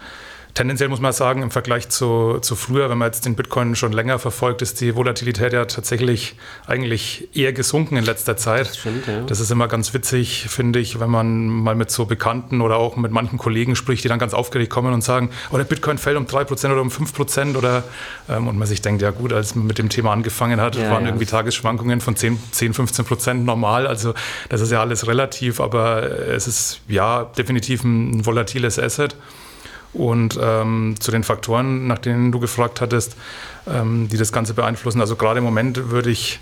Tendenziell 0.53 0.89
muss 0.89 0.99
man 0.99 1.13
sagen, 1.13 1.41
im 1.41 1.51
Vergleich 1.51 1.89
zu, 1.89 2.39
zu 2.41 2.55
früher, 2.55 2.89
wenn 2.89 2.97
man 2.97 3.07
jetzt 3.07 3.25
den 3.25 3.35
Bitcoin 3.35 3.75
schon 3.75 3.91
länger 3.91 4.19
verfolgt, 4.19 4.61
ist 4.61 4.81
die 4.81 4.95
Volatilität 4.95 5.53
ja 5.53 5.65
tatsächlich 5.65 6.35
eigentlich 6.67 7.29
eher 7.33 7.53
gesunken 7.53 7.97
in 7.97 8.03
letzter 8.03 8.35
Zeit. 8.35 8.67
Das, 8.67 8.77
stimmt, 8.77 9.07
ja. 9.07 9.21
das 9.21 9.39
ist 9.39 9.51
immer 9.51 9.67
ganz 9.67 9.93
witzig, 9.93 10.47
finde 10.49 10.79
ich, 10.79 10.99
wenn 10.99 11.09
man 11.09 11.47
mal 11.47 11.75
mit 11.75 11.91
so 11.91 12.05
Bekannten 12.05 12.61
oder 12.61 12.77
auch 12.77 12.97
mit 12.97 13.11
manchen 13.11 13.37
Kollegen 13.37 13.75
spricht, 13.75 14.03
die 14.03 14.07
dann 14.07 14.19
ganz 14.19 14.33
aufgeregt 14.33 14.71
kommen 14.71 14.93
und 14.93 15.03
sagen, 15.03 15.29
oh, 15.51 15.57
der 15.57 15.63
Bitcoin 15.63 15.97
fällt 15.97 16.17
um 16.17 16.25
3% 16.25 16.71
oder 16.71 16.81
um 16.81 16.89
5% 16.89 17.55
oder 17.55 17.83
ähm, 18.27 18.47
und 18.47 18.57
man 18.57 18.67
sich 18.67 18.81
denkt, 18.81 19.01
ja 19.01 19.11
gut, 19.11 19.31
als 19.31 19.55
man 19.55 19.67
mit 19.67 19.77
dem 19.77 19.89
Thema 19.89 20.11
angefangen 20.11 20.59
hat, 20.59 20.75
ja, 20.75 20.89
waren 20.89 21.03
ja. 21.03 21.09
irgendwie 21.09 21.25
Tagesschwankungen 21.25 22.01
von 22.01 22.15
10, 22.15 22.37
10, 22.51 22.73
15% 22.73 23.33
normal. 23.35 23.87
Also 23.87 24.13
das 24.49 24.61
ist 24.61 24.71
ja 24.71 24.81
alles 24.81 25.07
relativ, 25.07 25.61
aber 25.61 26.03
es 26.03 26.47
ist 26.47 26.81
ja 26.87 27.25
definitiv 27.37 27.83
ein 27.83 28.25
volatiles 28.25 28.79
Asset. 28.79 29.15
Und 29.93 30.39
ähm, 30.41 30.95
zu 30.99 31.11
den 31.11 31.23
Faktoren, 31.23 31.87
nach 31.87 31.97
denen 31.97 32.31
du 32.31 32.39
gefragt 32.39 32.79
hattest, 32.79 33.15
ähm, 33.67 34.07
die 34.07 34.17
das 34.17 34.31
Ganze 34.31 34.53
beeinflussen. 34.53 35.01
Also 35.01 35.15
gerade 35.15 35.39
im 35.39 35.43
Moment 35.43 35.89
würde 35.89 36.11
ich 36.11 36.39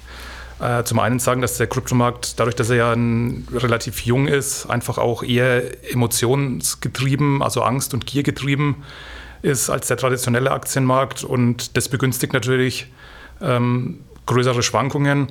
äh, 0.59 0.83
zum 0.83 0.99
einen 0.99 1.19
sagen, 1.19 1.41
dass 1.41 1.57
der 1.57 1.67
Kryptomarkt, 1.67 2.39
dadurch, 2.39 2.55
dass 2.55 2.69
er 2.69 2.75
ja 2.75 2.95
relativ 3.53 4.01
jung 4.01 4.27
ist, 4.27 4.65
einfach 4.65 4.97
auch 4.97 5.23
eher 5.23 5.91
emotionsgetrieben, 5.91 7.41
also 7.41 7.61
Angst- 7.61 7.93
und 7.93 8.05
Giergetrieben 8.05 8.75
ist 9.43 9.69
als 9.69 9.87
der 9.87 9.97
traditionelle 9.97 10.51
Aktienmarkt. 10.51 11.23
Und 11.23 11.77
das 11.77 11.89
begünstigt 11.89 12.33
natürlich 12.33 12.91
ähm, 13.41 13.99
größere 14.25 14.63
Schwankungen. 14.63 15.27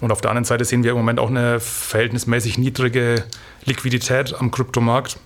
Und 0.00 0.12
auf 0.12 0.20
der 0.20 0.30
anderen 0.30 0.44
Seite 0.44 0.64
sehen 0.64 0.84
wir 0.84 0.92
im 0.92 0.96
Moment 0.96 1.18
auch 1.18 1.28
eine 1.28 1.58
verhältnismäßig 1.58 2.56
niedrige 2.56 3.24
Liquidität 3.64 4.34
am 4.38 4.52
Kryptomarkt. 4.52 5.18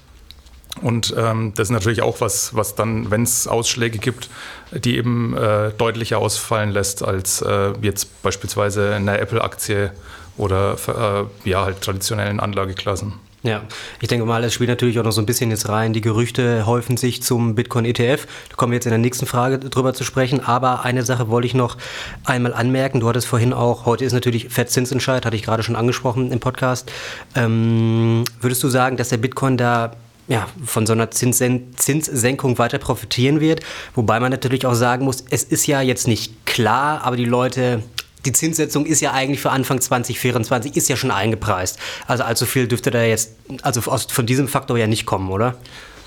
Und 0.81 1.15
ähm, 1.17 1.53
das 1.55 1.69
ist 1.69 1.73
natürlich 1.73 2.03
auch 2.03 2.21
was, 2.21 2.55
was 2.55 2.75
dann, 2.75 3.11
wenn 3.11 3.23
es 3.23 3.47
Ausschläge 3.47 3.99
gibt, 3.99 4.31
die 4.73 4.97
eben 4.97 5.37
äh, 5.37 5.71
deutlicher 5.77 6.19
ausfallen 6.19 6.71
lässt 6.71 7.05
als 7.05 7.43
äh, 7.43 7.73
jetzt 7.83 8.23
beispielsweise 8.23 8.95
eine 8.95 9.19
Apple-Aktie 9.19 9.93
oder 10.39 11.29
äh, 11.45 11.49
ja, 11.49 11.65
halt 11.65 11.83
traditionellen 11.83 12.41
Anlageklassen. 12.41 13.15
Ja, 13.45 13.63
ich 14.01 14.07
denke 14.07 14.25
mal, 14.25 14.45
es 14.45 14.55
spielt 14.55 14.71
natürlich 14.71 15.01
auch 15.01 15.05
noch 15.05 15.11
so 15.11 15.21
ein 15.21 15.27
bisschen 15.27 15.51
jetzt 15.51 15.69
rein. 15.69 15.93
Die 15.93 16.01
Gerüchte 16.01 16.65
häufen 16.65 16.97
sich 16.97 17.25
zum 17.25 17.57
Bitcoin-ETF. 17.57 18.27
Da 18.49 18.55
kommen 18.55 18.71
wir 18.71 18.77
jetzt 18.77 18.87
in 18.87 18.91
der 18.91 19.01
nächsten 19.01 19.27
Frage 19.27 19.59
drüber 19.59 19.95
zu 19.95 20.05
sprechen. 20.05 20.39
Aber 20.39 20.85
eine 20.85 21.03
Sache 21.03 21.29
wollte 21.29 21.47
ich 21.47 21.55
noch 21.55 21.77
einmal 22.25 22.55
anmerken. 22.55 23.01
Du 23.01 23.09
hattest 23.09 23.27
vorhin 23.27 23.53
auch, 23.53 23.85
heute 23.85 24.05
ist 24.05 24.13
natürlich 24.13 24.49
Fettzinsentscheid, 24.49 25.27
hatte 25.27 25.35
ich 25.35 25.43
gerade 25.43 25.65
schon 25.65 25.75
angesprochen 25.75 26.31
im 26.31 26.39
Podcast. 26.39 26.93
Ähm, 27.35 28.23
würdest 28.41 28.63
du 28.63 28.69
sagen, 28.69 28.97
dass 28.97 29.09
der 29.09 29.17
Bitcoin 29.17 29.57
da 29.57 29.97
ja, 30.33 30.49
von 30.65 30.87
so 30.87 30.95
einer 30.95 31.11
Zinsen 31.11 31.77
Zinssenkung 31.77 32.57
weiter 32.57 32.79
profitieren 32.79 33.41
wird. 33.41 33.61
Wobei 33.95 34.19
man 34.19 34.31
natürlich 34.31 34.65
auch 34.65 34.73
sagen 34.73 35.05
muss, 35.05 35.23
es 35.29 35.45
ist 35.45 35.67
ja 35.67 35.83
jetzt 35.83 36.09
nicht 36.09 36.47
klar, 36.47 37.03
aber 37.05 37.17
die 37.17 37.27
Leute, 37.27 37.83
die 38.25 38.33
Zinssetzung 38.33 38.87
ist 38.87 39.03
ja 39.03 39.13
eigentlich 39.13 39.41
für 39.41 39.51
Anfang 39.51 39.79
2024, 39.79 40.75
ist 40.75 40.89
ja 40.89 40.97
schon 40.97 41.11
eingepreist. 41.11 41.79
Also 42.07 42.25
allzu 42.25 42.47
viel 42.47 42.67
dürfte 42.67 42.91
da 42.91 43.03
jetzt, 43.03 43.33
also 43.61 43.83
aus, 43.91 44.07
von 44.07 44.25
diesem 44.25 44.49
Faktor 44.49 44.79
ja 44.79 44.87
nicht 44.87 45.05
kommen, 45.05 45.31
oder? 45.31 45.55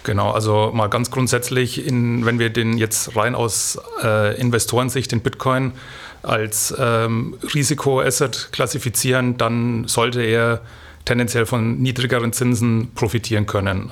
Genau, 0.01 0.31
also 0.31 0.71
mal 0.73 0.87
ganz 0.87 1.11
grundsätzlich, 1.11 1.85
in, 1.85 2.25
wenn 2.25 2.39
wir 2.39 2.49
den 2.49 2.79
jetzt 2.79 3.15
rein 3.15 3.35
aus 3.35 3.79
äh, 4.03 4.39
Investorensicht, 4.41 5.11
den 5.11 5.21
Bitcoin 5.21 5.73
als 6.23 6.73
ähm, 6.79 7.37
Risikoasset 7.53 8.49
klassifizieren, 8.51 9.37
dann 9.37 9.87
sollte 9.87 10.23
er 10.23 10.61
tendenziell 11.05 11.45
von 11.45 11.77
niedrigeren 11.77 12.33
Zinsen 12.33 12.91
profitieren 12.95 13.45
können. 13.45 13.91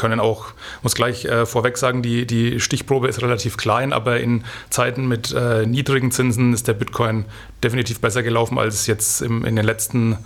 Können 0.00 0.18
auch, 0.18 0.46
muss 0.82 0.94
gleich 0.94 1.26
äh, 1.26 1.44
vorweg 1.44 1.76
sagen, 1.76 2.00
die, 2.00 2.24
die 2.26 2.58
Stichprobe 2.58 3.06
ist 3.06 3.20
relativ 3.20 3.58
klein, 3.58 3.92
aber 3.92 4.18
in 4.18 4.44
Zeiten 4.70 5.06
mit 5.06 5.30
äh, 5.34 5.66
niedrigen 5.66 6.10
Zinsen 6.10 6.54
ist 6.54 6.66
der 6.68 6.72
Bitcoin 6.72 7.26
definitiv 7.62 8.00
besser 8.00 8.22
gelaufen 8.22 8.58
als 8.58 8.86
jetzt 8.86 9.20
im, 9.20 9.44
in 9.44 9.56
den 9.56 9.64
letzten 9.66 10.16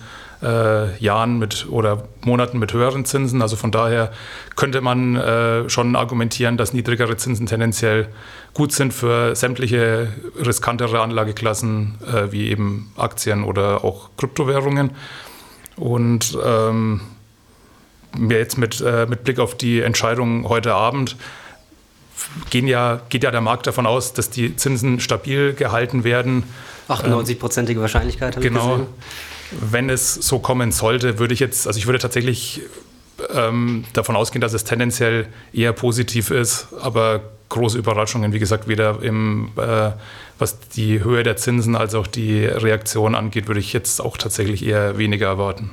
äh, 0.45 0.97
Jahren 0.99 1.41
mit 1.41 1.67
oder 1.69 2.05
Monaten 2.21 2.61
mit 2.61 2.73
höheren 2.73 3.05
Zinsen. 3.05 3.43
Also 3.43 3.57
von 3.57 3.73
daher 3.73 4.13
könnte 4.55 4.81
man 4.81 5.17
äh, 5.17 5.69
schon 5.69 5.97
argumentieren, 5.97 6.57
dass 6.57 6.73
niedrigere 6.73 7.17
Zinsen 7.17 7.47
tendenziell 7.47 8.07
gut 8.53 8.71
sind 8.71 8.95
für 8.95 9.35
sämtliche 9.35 10.07
riskantere 10.39 11.01
Anlageklassen 11.01 11.99
äh, 12.07 12.31
wie 12.31 12.49
eben 12.49 12.93
Aktien 12.97 13.43
oder 13.43 13.83
auch 13.83 14.11
Kryptowährungen. 14.17 14.93
Und 15.77 16.39
ähm, 16.45 17.01
jetzt 18.29 18.59
mit, 18.59 18.81
äh, 18.81 19.07
mit 19.07 19.25
Blick 19.25 19.39
auf 19.39 19.57
die 19.57 19.81
Entscheidung 19.81 20.49
heute 20.49 20.75
Abend 20.75 21.17
gehen 22.51 22.67
ja, 22.67 23.01
geht 23.09 23.25
ja 23.25 23.31
der 23.31 23.41
Markt 23.41 23.67
davon 23.67 23.87
aus, 23.87 24.13
dass 24.13 24.31
die 24.31 24.57
Zinsen 24.57 25.01
stabil 25.01 25.53
gehalten 25.53 26.05
werden. 26.05 26.45
98-prozentige 26.89 27.81
Wahrscheinlichkeit. 27.81 28.37
Habe 28.37 28.47
genau. 28.47 28.73
Gesehen. 28.73 28.87
Wenn 29.51 29.91
es 29.91 30.15
so 30.15 30.39
kommen 30.39 30.73
sollte, 30.73 31.19
würde 31.19 31.35
ich 31.35 31.41
jetzt, 31.41 31.67
also 31.67 31.79
ich 31.79 31.87
würde 31.87 31.99
tatsächlich 31.99 32.63
ähm, 33.33 33.85
davon 33.93 34.17
ausgehen, 34.17 34.41
dass 34.41 34.53
es 34.53 34.65
tendenziell 34.65 35.27
eher 35.53 35.73
positiv 35.73 36.31
ist, 36.31 36.69
aber 36.81 37.21
große 37.51 37.79
Überraschungen, 37.79 38.33
wie 38.33 38.39
gesagt, 38.39 38.67
weder 38.67 39.03
im, 39.03 39.51
äh, 39.57 39.91
was 40.39 40.59
die 40.71 41.05
Höhe 41.05 41.23
der 41.23 41.37
Zinsen 41.37 41.77
als 41.77 41.95
auch 41.95 42.07
die 42.07 42.45
Reaktion 42.45 43.15
angeht, 43.15 43.47
würde 43.47 43.61
ich 43.61 43.73
jetzt 43.73 44.01
auch 44.01 44.17
tatsächlich 44.17 44.67
eher 44.67 44.99
weniger 44.99 45.29
erwarten. 45.29 45.71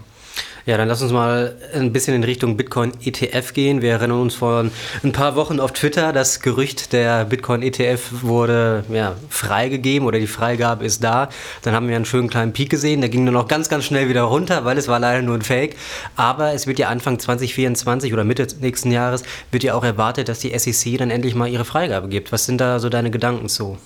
Ja, 0.65 0.77
dann 0.77 0.88
lass 0.88 1.01
uns 1.01 1.12
mal 1.12 1.56
ein 1.74 1.91
bisschen 1.91 2.15
in 2.15 2.24
Richtung 2.24 2.56
Bitcoin 2.56 2.91
ETF 3.03 3.53
gehen. 3.53 3.82
Wir 3.82 3.94
erinnern 3.94 4.22
uns 4.22 4.36
vor 4.36 4.65
ein 5.03 5.12
paar 5.12 5.36
Wochen 5.36 5.60
auf 5.60 5.72
Twitter, 5.72 6.13
das 6.13 6.39
Gerücht 6.39 6.94
der 6.94 7.25
Bitcoin 7.25 7.63
ETF 7.63 8.22
wurde 8.22 8.84
ja, 8.91 9.15
freigegeben 9.30 10.08
oder 10.08 10.20
die 10.20 10.27
Freigabe 10.27 10.86
ist 10.86 11.03
da. 11.03 11.30
Dann 11.63 11.74
haben 11.74 11.88
wir 11.88 11.96
einen 11.96 12.06
schönen 12.06 12.30
kleinen 12.30 12.53
Peak 12.53 12.70
gesehen, 12.70 13.01
der 13.01 13.10
ging 13.10 13.24
nur 13.24 13.34
noch 13.34 13.48
ganz, 13.48 13.70
ganz 13.70 13.86
schnell 13.86 14.08
wieder 14.08 14.22
runter, 14.22 14.63
weil 14.63 14.77
es 14.77 14.88
war 14.88 15.00
leider 15.00 15.24
nur 15.24 15.36
ein 15.36 15.41
Fake. 15.41 15.75
Aber 16.15 16.53
es 16.53 16.68
wird 16.68 16.77
ja 16.77 16.89
Anfang 16.89 17.18
2024 17.18 18.13
oder 18.13 18.24
Mitte 18.24 18.48
nächsten 18.60 18.91
Jahres 18.91 19.24
wird 19.50 19.63
ja 19.63 19.74
auch 19.74 19.84
erwartet, 19.84 20.30
dass 20.30 20.39
die 20.39 20.58
SEC 20.58 21.00
dann 21.00 21.10
endlich 21.10 21.34
mal 21.34 21.48
ihre 21.48 21.65
Freigabe 21.65 22.08
gibt. 22.08 22.32
Was 22.32 22.46
sind 22.46 22.62
da 22.62 22.77
so 22.77 22.89
deine 22.89 23.10
Gedanken 23.10 23.50
zu? 23.50 23.80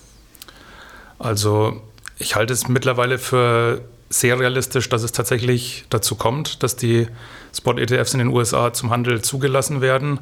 Also 1.20 1.82
ich 2.18 2.36
halte 2.36 2.52
es 2.52 2.68
mittlerweile 2.68 3.18
für 3.18 3.82
sehr 4.10 4.40
realistisch, 4.40 4.90
dass 4.90 5.04
es 5.04 5.12
tatsächlich 5.12 5.86
dazu 5.90 6.16
kommt, 6.16 6.64
dass 6.64 6.76
die 6.76 7.08
Spot-ETFs 7.54 8.14
in 8.14 8.20
den 8.20 8.28
USA 8.30 8.74
zum 8.74 8.92
Handel 8.92 9.22
zugelassen 9.22 9.82
werden. 9.82 10.20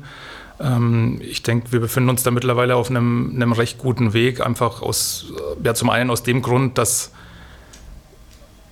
Ähm, 0.60 1.20
ich 1.22 1.44
denke, 1.44 1.72
wir 1.72 1.80
befinden 1.80 2.10
uns 2.10 2.24
da 2.24 2.32
mittlerweile 2.32 2.76
auf 2.76 2.90
einem, 2.90 3.32
einem 3.36 3.52
recht 3.52 3.78
guten 3.78 4.14
Weg, 4.14 4.46
einfach 4.46 4.82
aus, 4.82 5.34
ja, 5.64 5.74
zum 5.74 5.90
einen 5.90 6.10
aus 6.10 6.24
dem 6.24 6.42
Grund, 6.42 6.78
dass 6.78 7.12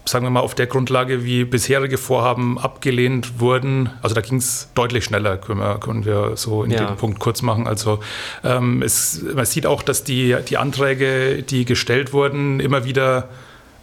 sagen 0.06 0.25
wir 0.25 0.30
mal, 0.32 0.39
auf 0.39 0.56
der 0.56 0.68
Grundlage, 0.68 1.24
wie 1.24 1.46
bisherige 1.46 1.98
Vorhaben 1.98 2.58
abgelehnt 2.58 3.39
wurden. 3.39 3.89
Also 4.01 4.15
da 4.15 4.22
ging 4.22 4.38
es 4.38 4.70
deutlich 4.74 5.06
schneller, 5.06 5.38
können 5.38 5.60
wir, 5.60 5.77
können 5.80 6.06
wir 6.06 6.34
so 6.36 6.63
in 6.63 6.72
ja. 6.72 6.86
dem 6.86 6.98
Punkt 6.98 7.20
kurz 7.20 7.41
machen. 7.41 7.68
Also 7.68 8.00
ähm, 8.44 8.82
es, 8.82 9.24
man 9.36 9.46
sieht 9.46 9.65
auch, 9.65 9.84
dass 9.84 10.03
die, 10.03 10.36
die 10.50 10.58
Anträge, 10.58 11.44
die 11.44 11.65
gestellt 11.65 12.13
wurden, 12.13 12.60
immer 12.60 12.84
wieder 12.84 13.30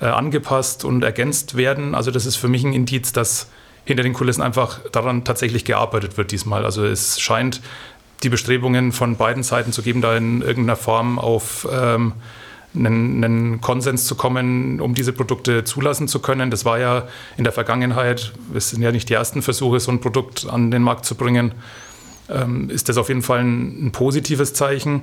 äh, 0.00 0.06
angepasst 0.06 0.84
und 0.84 1.02
ergänzt 1.02 1.56
werden. 1.56 1.94
Also 1.94 2.10
das 2.10 2.26
ist 2.26 2.36
für 2.36 2.48
mich 2.48 2.64
ein 2.64 2.72
Indiz, 2.72 3.12
dass 3.12 3.48
hinter 3.84 4.02
den 4.02 4.12
Kulissen 4.12 4.42
einfach 4.42 4.80
daran 4.92 5.24
tatsächlich 5.24 5.64
gearbeitet 5.64 6.18
wird 6.18 6.30
diesmal. 6.30 6.64
Also 6.64 6.84
es 6.84 7.20
scheint 7.20 7.62
die 8.22 8.28
Bestrebungen 8.28 8.92
von 8.92 9.16
beiden 9.16 9.42
Seiten 9.42 9.72
zu 9.72 9.82
geben, 9.82 10.02
da 10.02 10.16
in 10.16 10.42
irgendeiner 10.42 10.76
Form 10.76 11.18
auf 11.18 11.66
ähm, 11.72 12.12
einen, 12.74 13.24
einen, 13.24 13.60
Konsens 13.60 14.06
zu 14.06 14.14
kommen, 14.14 14.80
um 14.80 14.94
diese 14.94 15.12
Produkte 15.12 15.64
zulassen 15.64 16.08
zu 16.08 16.18
können. 16.18 16.50
Das 16.50 16.64
war 16.64 16.78
ja 16.78 17.08
in 17.36 17.44
der 17.44 17.52
Vergangenheit, 17.52 18.32
es 18.54 18.70
sind 18.70 18.82
ja 18.82 18.92
nicht 18.92 19.08
die 19.08 19.14
ersten 19.14 19.40
Versuche, 19.40 19.80
so 19.80 19.90
ein 19.90 20.00
Produkt 20.00 20.46
an 20.48 20.70
den 20.70 20.82
Markt 20.82 21.04
zu 21.04 21.14
bringen, 21.14 21.52
ähm, 22.28 22.68
ist 22.70 22.88
das 22.88 22.98
auf 22.98 23.08
jeden 23.08 23.22
Fall 23.22 23.40
ein, 23.40 23.86
ein 23.86 23.92
positives 23.92 24.52
Zeichen. 24.52 25.02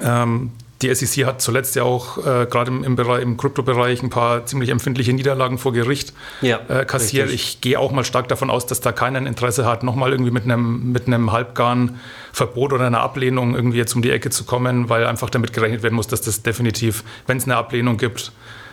Ähm, 0.00 0.52
die 0.82 0.94
SEC 0.94 1.26
hat 1.26 1.42
zuletzt 1.42 1.76
ja 1.76 1.82
auch 1.82 2.18
äh, 2.18 2.46
gerade 2.46 2.70
im, 2.70 2.84
im, 2.84 2.98
im 2.98 3.36
Kryptobereich 3.36 4.02
ein 4.02 4.10
paar 4.10 4.46
ziemlich 4.46 4.70
empfindliche 4.70 5.12
Niederlagen 5.12 5.58
vor 5.58 5.72
Gericht 5.72 6.12
ja, 6.40 6.60
äh, 6.68 6.84
kassiert. 6.84 7.28
Richtig. 7.28 7.40
Ich 7.40 7.60
gehe 7.60 7.78
auch 7.78 7.92
mal 7.92 8.04
stark 8.04 8.28
davon 8.28 8.50
aus, 8.50 8.66
dass 8.66 8.80
da 8.80 8.92
keiner 8.92 9.18
Interesse 9.18 9.66
hat, 9.66 9.82
nochmal 9.82 10.12
irgendwie 10.12 10.30
mit 10.30 10.44
einem, 10.44 10.92
mit 10.92 11.06
einem 11.06 11.32
halbgaren 11.32 12.00
Verbot 12.32 12.72
oder 12.72 12.86
einer 12.86 13.00
Ablehnung 13.00 13.54
irgendwie 13.54 13.78
jetzt 13.78 13.94
um 13.94 14.02
die 14.02 14.10
Ecke 14.10 14.30
zu 14.30 14.44
kommen, 14.44 14.88
weil 14.88 15.06
einfach 15.06 15.28
damit 15.28 15.52
gerechnet 15.52 15.82
werden 15.82 15.94
muss, 15.94 16.06
dass 16.06 16.22
das 16.22 16.42
definitiv, 16.42 17.04
wenn 17.26 17.36
es 17.36 17.44
eine 17.44 17.56
Ablehnung 17.56 17.98
gibt, 17.98 18.32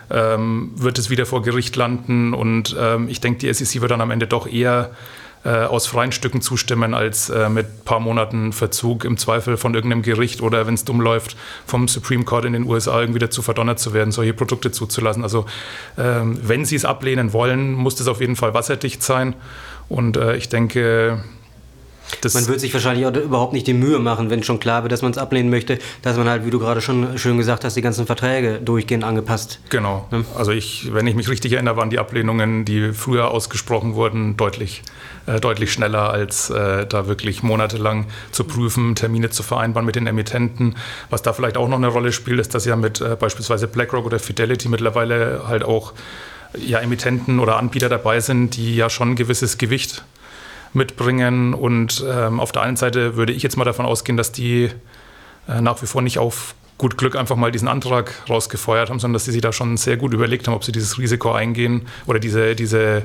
ähm, 0.09 0.71
wird 0.75 0.97
es 0.99 1.09
wieder 1.09 1.25
vor 1.25 1.41
Gericht 1.41 1.75
landen. 1.75 2.33
Und 2.33 2.75
ähm, 2.79 3.09
ich 3.09 3.19
denke, 3.19 3.39
die 3.39 3.53
SEC 3.53 3.81
wird 3.81 3.91
dann 3.91 4.01
am 4.01 4.11
Ende 4.11 4.27
doch 4.27 4.47
eher 4.47 4.91
äh, 5.47 5.63
aus 5.63 5.87
freien 5.87 6.11
Stücken 6.11 6.41
zustimmen, 6.41 6.93
als 6.93 7.29
äh, 7.29 7.47
mit 7.47 7.67
ein 7.67 7.85
paar 7.85 8.01
Monaten 8.01 8.51
Verzug 8.51 9.05
im 9.05 9.15
Zweifel 9.17 9.55
von 9.55 9.73
irgendeinem 9.73 10.01
Gericht 10.01 10.41
oder 10.41 10.67
wenn 10.67 10.73
es 10.73 10.83
dumm 10.83 10.99
läuft, 10.99 11.37
vom 11.65 11.87
Supreme 11.87 12.25
Court 12.25 12.43
in 12.43 12.51
den 12.51 12.65
USA 12.65 12.99
irgendwie 12.99 13.19
dazu 13.19 13.41
verdonnert 13.41 13.79
zu 13.79 13.93
werden, 13.93 14.11
solche 14.11 14.33
Produkte 14.33 14.71
zuzulassen. 14.71 15.23
Also 15.23 15.45
ähm, 15.97 16.37
wenn 16.41 16.65
sie 16.65 16.75
es 16.75 16.83
ablehnen 16.83 17.31
wollen, 17.31 17.71
muss 17.71 17.95
das 17.95 18.09
auf 18.09 18.19
jeden 18.19 18.35
Fall 18.35 18.53
wasserdicht 18.53 19.01
sein. 19.01 19.35
Und 19.87 20.17
äh, 20.17 20.35
ich 20.35 20.49
denke, 20.49 21.23
das 22.21 22.33
man 22.33 22.47
wird 22.47 22.59
sich 22.59 22.73
wahrscheinlich 22.73 23.05
auch 23.05 23.13
überhaupt 23.15 23.53
nicht 23.53 23.67
die 23.67 23.73
Mühe 23.73 23.99
machen, 23.99 24.29
wenn 24.29 24.43
schon 24.43 24.59
klar 24.59 24.83
wird, 24.83 24.91
dass 24.91 25.01
man 25.01 25.11
es 25.11 25.17
ablehnen 25.17 25.49
möchte, 25.49 25.77
dass 26.01 26.17
man 26.17 26.29
halt, 26.29 26.45
wie 26.45 26.49
du 26.49 26.59
gerade 26.59 26.81
schon 26.81 27.17
schön 27.17 27.37
gesagt 27.37 27.63
hast, 27.63 27.75
die 27.75 27.81
ganzen 27.81 28.05
Verträge 28.05 28.59
durchgehend 28.63 29.03
angepasst. 29.03 29.59
Genau. 29.69 30.07
Ne? 30.11 30.25
Also 30.35 30.51
ich, 30.51 30.93
wenn 30.93 31.07
ich 31.07 31.15
mich 31.15 31.29
richtig 31.29 31.53
erinnere, 31.53 31.77
waren 31.77 31.89
die 31.89 31.99
Ablehnungen, 31.99 32.65
die 32.65 32.93
früher 32.93 33.31
ausgesprochen 33.31 33.95
wurden, 33.95 34.37
deutlich, 34.37 34.83
äh, 35.25 35.39
deutlich 35.39 35.71
schneller, 35.71 36.09
als 36.09 36.49
äh, 36.49 36.85
da 36.85 37.07
wirklich 37.07 37.43
monatelang 37.43 38.07
zu 38.31 38.45
prüfen, 38.45 38.95
Termine 38.95 39.29
zu 39.29 39.43
vereinbaren 39.43 39.85
mit 39.85 39.95
den 39.95 40.07
Emittenten. 40.07 40.75
Was 41.09 41.21
da 41.21 41.33
vielleicht 41.33 41.57
auch 41.57 41.67
noch 41.67 41.77
eine 41.77 41.87
Rolle 41.87 42.11
spielt, 42.11 42.39
ist, 42.39 42.55
dass 42.55 42.65
ja 42.65 42.75
mit 42.75 43.01
äh, 43.01 43.17
beispielsweise 43.19 43.67
BlackRock 43.67 44.05
oder 44.05 44.19
Fidelity 44.19 44.69
mittlerweile 44.69 45.43
halt 45.47 45.63
auch 45.63 45.93
ja, 46.57 46.79
Emittenten 46.79 47.39
oder 47.39 47.57
Anbieter 47.57 47.89
dabei 47.89 48.19
sind, 48.19 48.55
die 48.55 48.75
ja 48.75 48.89
schon 48.89 49.11
ein 49.11 49.15
gewisses 49.15 49.57
Gewicht 49.57 50.03
mitbringen. 50.73 51.53
Und 51.53 52.03
ähm, 52.07 52.39
auf 52.39 52.51
der 52.51 52.61
einen 52.61 52.77
Seite 52.77 53.15
würde 53.15 53.33
ich 53.33 53.43
jetzt 53.43 53.57
mal 53.57 53.65
davon 53.65 53.85
ausgehen, 53.85 54.17
dass 54.17 54.31
die 54.31 54.69
äh, 55.47 55.61
nach 55.61 55.81
wie 55.81 55.87
vor 55.87 56.01
nicht 56.01 56.19
auf 56.19 56.55
gut 56.77 56.97
Glück 56.97 57.15
einfach 57.15 57.35
mal 57.35 57.51
diesen 57.51 57.67
Antrag 57.67 58.13
rausgefeuert 58.29 58.89
haben, 58.89 58.99
sondern 58.99 59.13
dass 59.13 59.25
sie 59.25 59.31
sich 59.31 59.41
da 59.41 59.51
schon 59.51 59.77
sehr 59.77 59.97
gut 59.97 60.13
überlegt 60.13 60.47
haben, 60.47 60.53
ob 60.53 60.63
sie 60.63 60.71
dieses 60.71 60.99
Risiko 60.99 61.31
eingehen 61.31 61.87
oder 62.05 62.19
diese, 62.19 62.55
diese 62.55 63.03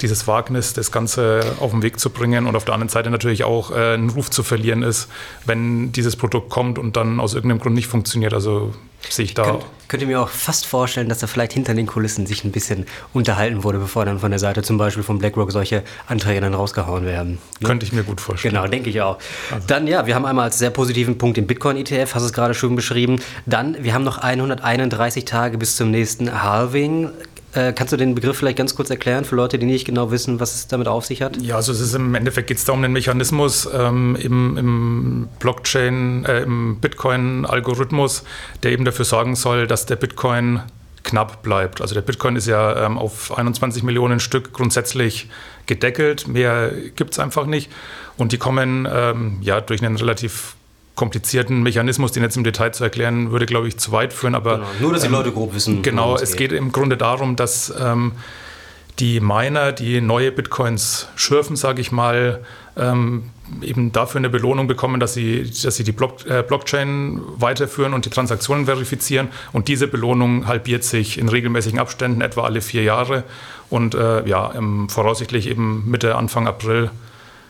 dieses 0.00 0.26
Wagnis, 0.26 0.74
das 0.74 0.92
Ganze 0.92 1.54
auf 1.60 1.70
den 1.70 1.82
Weg 1.82 1.98
zu 1.98 2.10
bringen 2.10 2.46
und 2.46 2.56
auf 2.56 2.64
der 2.64 2.74
anderen 2.74 2.88
Seite 2.88 3.10
natürlich 3.10 3.44
auch 3.44 3.70
äh, 3.70 3.94
einen 3.94 4.10
Ruf 4.10 4.30
zu 4.30 4.42
verlieren 4.42 4.82
ist, 4.82 5.08
wenn 5.44 5.92
dieses 5.92 6.16
Produkt 6.16 6.50
kommt 6.50 6.78
und 6.78 6.96
dann 6.96 7.20
aus 7.20 7.34
irgendeinem 7.34 7.60
Grund 7.60 7.74
nicht 7.74 7.86
funktioniert. 7.86 8.34
Also 8.34 8.74
sehe 9.10 9.24
ich 9.24 9.34
da. 9.34 9.44
Könnt, 9.44 9.64
könnt 9.88 10.02
ihr 10.02 10.06
mir 10.06 10.20
auch 10.20 10.28
fast 10.28 10.66
vorstellen, 10.66 11.08
dass 11.08 11.18
da 11.18 11.26
vielleicht 11.26 11.52
hinter 11.52 11.74
den 11.74 11.86
Kulissen 11.86 12.26
sich 12.26 12.44
ein 12.44 12.52
bisschen 12.52 12.86
unterhalten 13.12 13.64
wurde, 13.64 13.78
bevor 13.78 14.04
dann 14.04 14.18
von 14.18 14.30
der 14.30 14.38
Seite 14.38 14.62
zum 14.62 14.78
Beispiel 14.78 15.02
von 15.02 15.18
BlackRock 15.18 15.52
solche 15.52 15.82
Anträge 16.06 16.40
dann 16.40 16.54
rausgehauen 16.54 17.04
werden. 17.04 17.38
Ne? 17.60 17.68
Könnte 17.68 17.86
ich 17.86 17.92
mir 17.92 18.02
gut 18.02 18.20
vorstellen. 18.20 18.54
Genau, 18.54 18.66
denke 18.66 18.90
ich 18.90 19.00
auch. 19.00 19.18
Also. 19.50 19.66
Dann 19.66 19.86
ja, 19.86 20.06
wir 20.06 20.14
haben 20.14 20.26
einmal 20.26 20.44
als 20.44 20.58
sehr 20.58 20.70
positiven 20.70 21.18
Punkt 21.18 21.36
den 21.36 21.46
Bitcoin-ETF, 21.46 22.14
hast 22.14 22.22
es 22.22 22.32
gerade 22.32 22.54
schön 22.54 22.76
beschrieben. 22.76 23.20
Dann, 23.46 23.76
wir 23.82 23.94
haben 23.94 24.04
noch 24.04 24.18
131 24.18 25.24
Tage 25.24 25.58
bis 25.58 25.76
zum 25.76 25.90
nächsten 25.90 26.42
Halving. 26.42 27.10
Äh, 27.56 27.72
kannst 27.72 27.90
du 27.90 27.96
den 27.96 28.14
Begriff 28.14 28.36
vielleicht 28.36 28.58
ganz 28.58 28.74
kurz 28.74 28.90
erklären 28.90 29.24
für 29.24 29.34
Leute, 29.34 29.58
die 29.58 29.64
nicht 29.64 29.86
genau 29.86 30.10
wissen, 30.10 30.40
was 30.40 30.54
es 30.54 30.68
damit 30.68 30.88
auf 30.88 31.06
sich 31.06 31.22
hat? 31.22 31.40
Ja, 31.40 31.56
also 31.56 31.72
es 31.72 31.80
ist 31.80 31.94
im 31.94 32.14
Endeffekt 32.14 32.48
geht 32.48 32.58
es 32.58 32.66
da 32.66 32.74
um 32.74 32.82
den 32.82 32.92
Mechanismus 32.92 33.66
ähm, 33.72 34.14
im, 34.20 34.58
im, 34.58 35.28
Blockchain, 35.38 36.26
äh, 36.26 36.42
im 36.42 36.78
Bitcoin-Algorithmus, 36.80 38.24
der 38.62 38.72
eben 38.72 38.84
dafür 38.84 39.06
sorgen 39.06 39.36
soll, 39.36 39.66
dass 39.66 39.86
der 39.86 39.96
Bitcoin 39.96 40.60
knapp 41.02 41.42
bleibt. 41.42 41.80
Also 41.80 41.94
der 41.94 42.02
Bitcoin 42.02 42.36
ist 42.36 42.46
ja 42.46 42.84
ähm, 42.84 42.98
auf 42.98 43.36
21 43.36 43.82
Millionen 43.84 44.20
Stück 44.20 44.52
grundsätzlich 44.52 45.30
gedeckelt. 45.64 46.28
Mehr 46.28 46.72
gibt 46.94 47.12
es 47.12 47.18
einfach 47.18 47.46
nicht. 47.46 47.70
Und 48.18 48.32
die 48.32 48.38
kommen 48.38 48.86
ähm, 48.90 49.38
ja 49.40 49.62
durch 49.62 49.82
einen 49.82 49.96
relativ 49.96 50.55
komplizierten 50.96 51.62
Mechanismus, 51.62 52.10
den 52.10 52.22
jetzt 52.22 52.36
im 52.36 52.42
Detail 52.42 52.72
zu 52.72 52.82
erklären, 52.82 53.30
würde, 53.30 53.46
glaube 53.46 53.68
ich, 53.68 53.76
zu 53.76 53.92
weit 53.92 54.12
führen. 54.12 54.34
Aber, 54.34 54.56
genau. 54.56 54.66
Nur, 54.80 54.92
dass 54.94 55.02
die 55.02 55.06
ähm, 55.06 55.12
Leute 55.12 55.30
grob 55.30 55.54
wissen. 55.54 55.82
Genau, 55.82 56.16
es 56.16 56.32
geht. 56.32 56.50
geht. 56.50 56.58
im 56.58 56.72
Grunde 56.72 56.96
darum, 56.96 57.36
dass 57.36 57.72
ähm, 57.78 58.12
die 58.98 59.20
Miner, 59.20 59.72
die 59.72 60.00
neue 60.00 60.32
Bitcoins 60.32 61.08
schürfen, 61.14 61.54
sage 61.54 61.82
ich 61.82 61.92
mal, 61.92 62.40
ähm, 62.78 63.24
eben 63.62 63.92
dafür 63.92 64.18
eine 64.18 64.30
Belohnung 64.30 64.66
bekommen, 64.66 64.98
dass 64.98 65.14
sie, 65.14 65.50
dass 65.62 65.76
sie 65.76 65.84
die 65.84 65.92
Block, 65.92 66.26
äh, 66.26 66.42
Blockchain 66.42 67.20
weiterführen 67.36 67.92
und 67.92 68.06
die 68.06 68.10
Transaktionen 68.10 68.64
verifizieren. 68.64 69.28
Und 69.52 69.68
diese 69.68 69.88
Belohnung 69.88 70.46
halbiert 70.46 70.82
sich 70.82 71.18
in 71.18 71.28
regelmäßigen 71.28 71.78
Abständen, 71.78 72.22
etwa 72.22 72.44
alle 72.44 72.62
vier 72.62 72.82
Jahre. 72.82 73.24
Und 73.68 73.94
äh, 73.94 74.26
ja, 74.26 74.52
voraussichtlich 74.88 75.48
eben 75.48 75.88
Mitte, 75.90 76.16
Anfang 76.16 76.46
April 76.46 76.90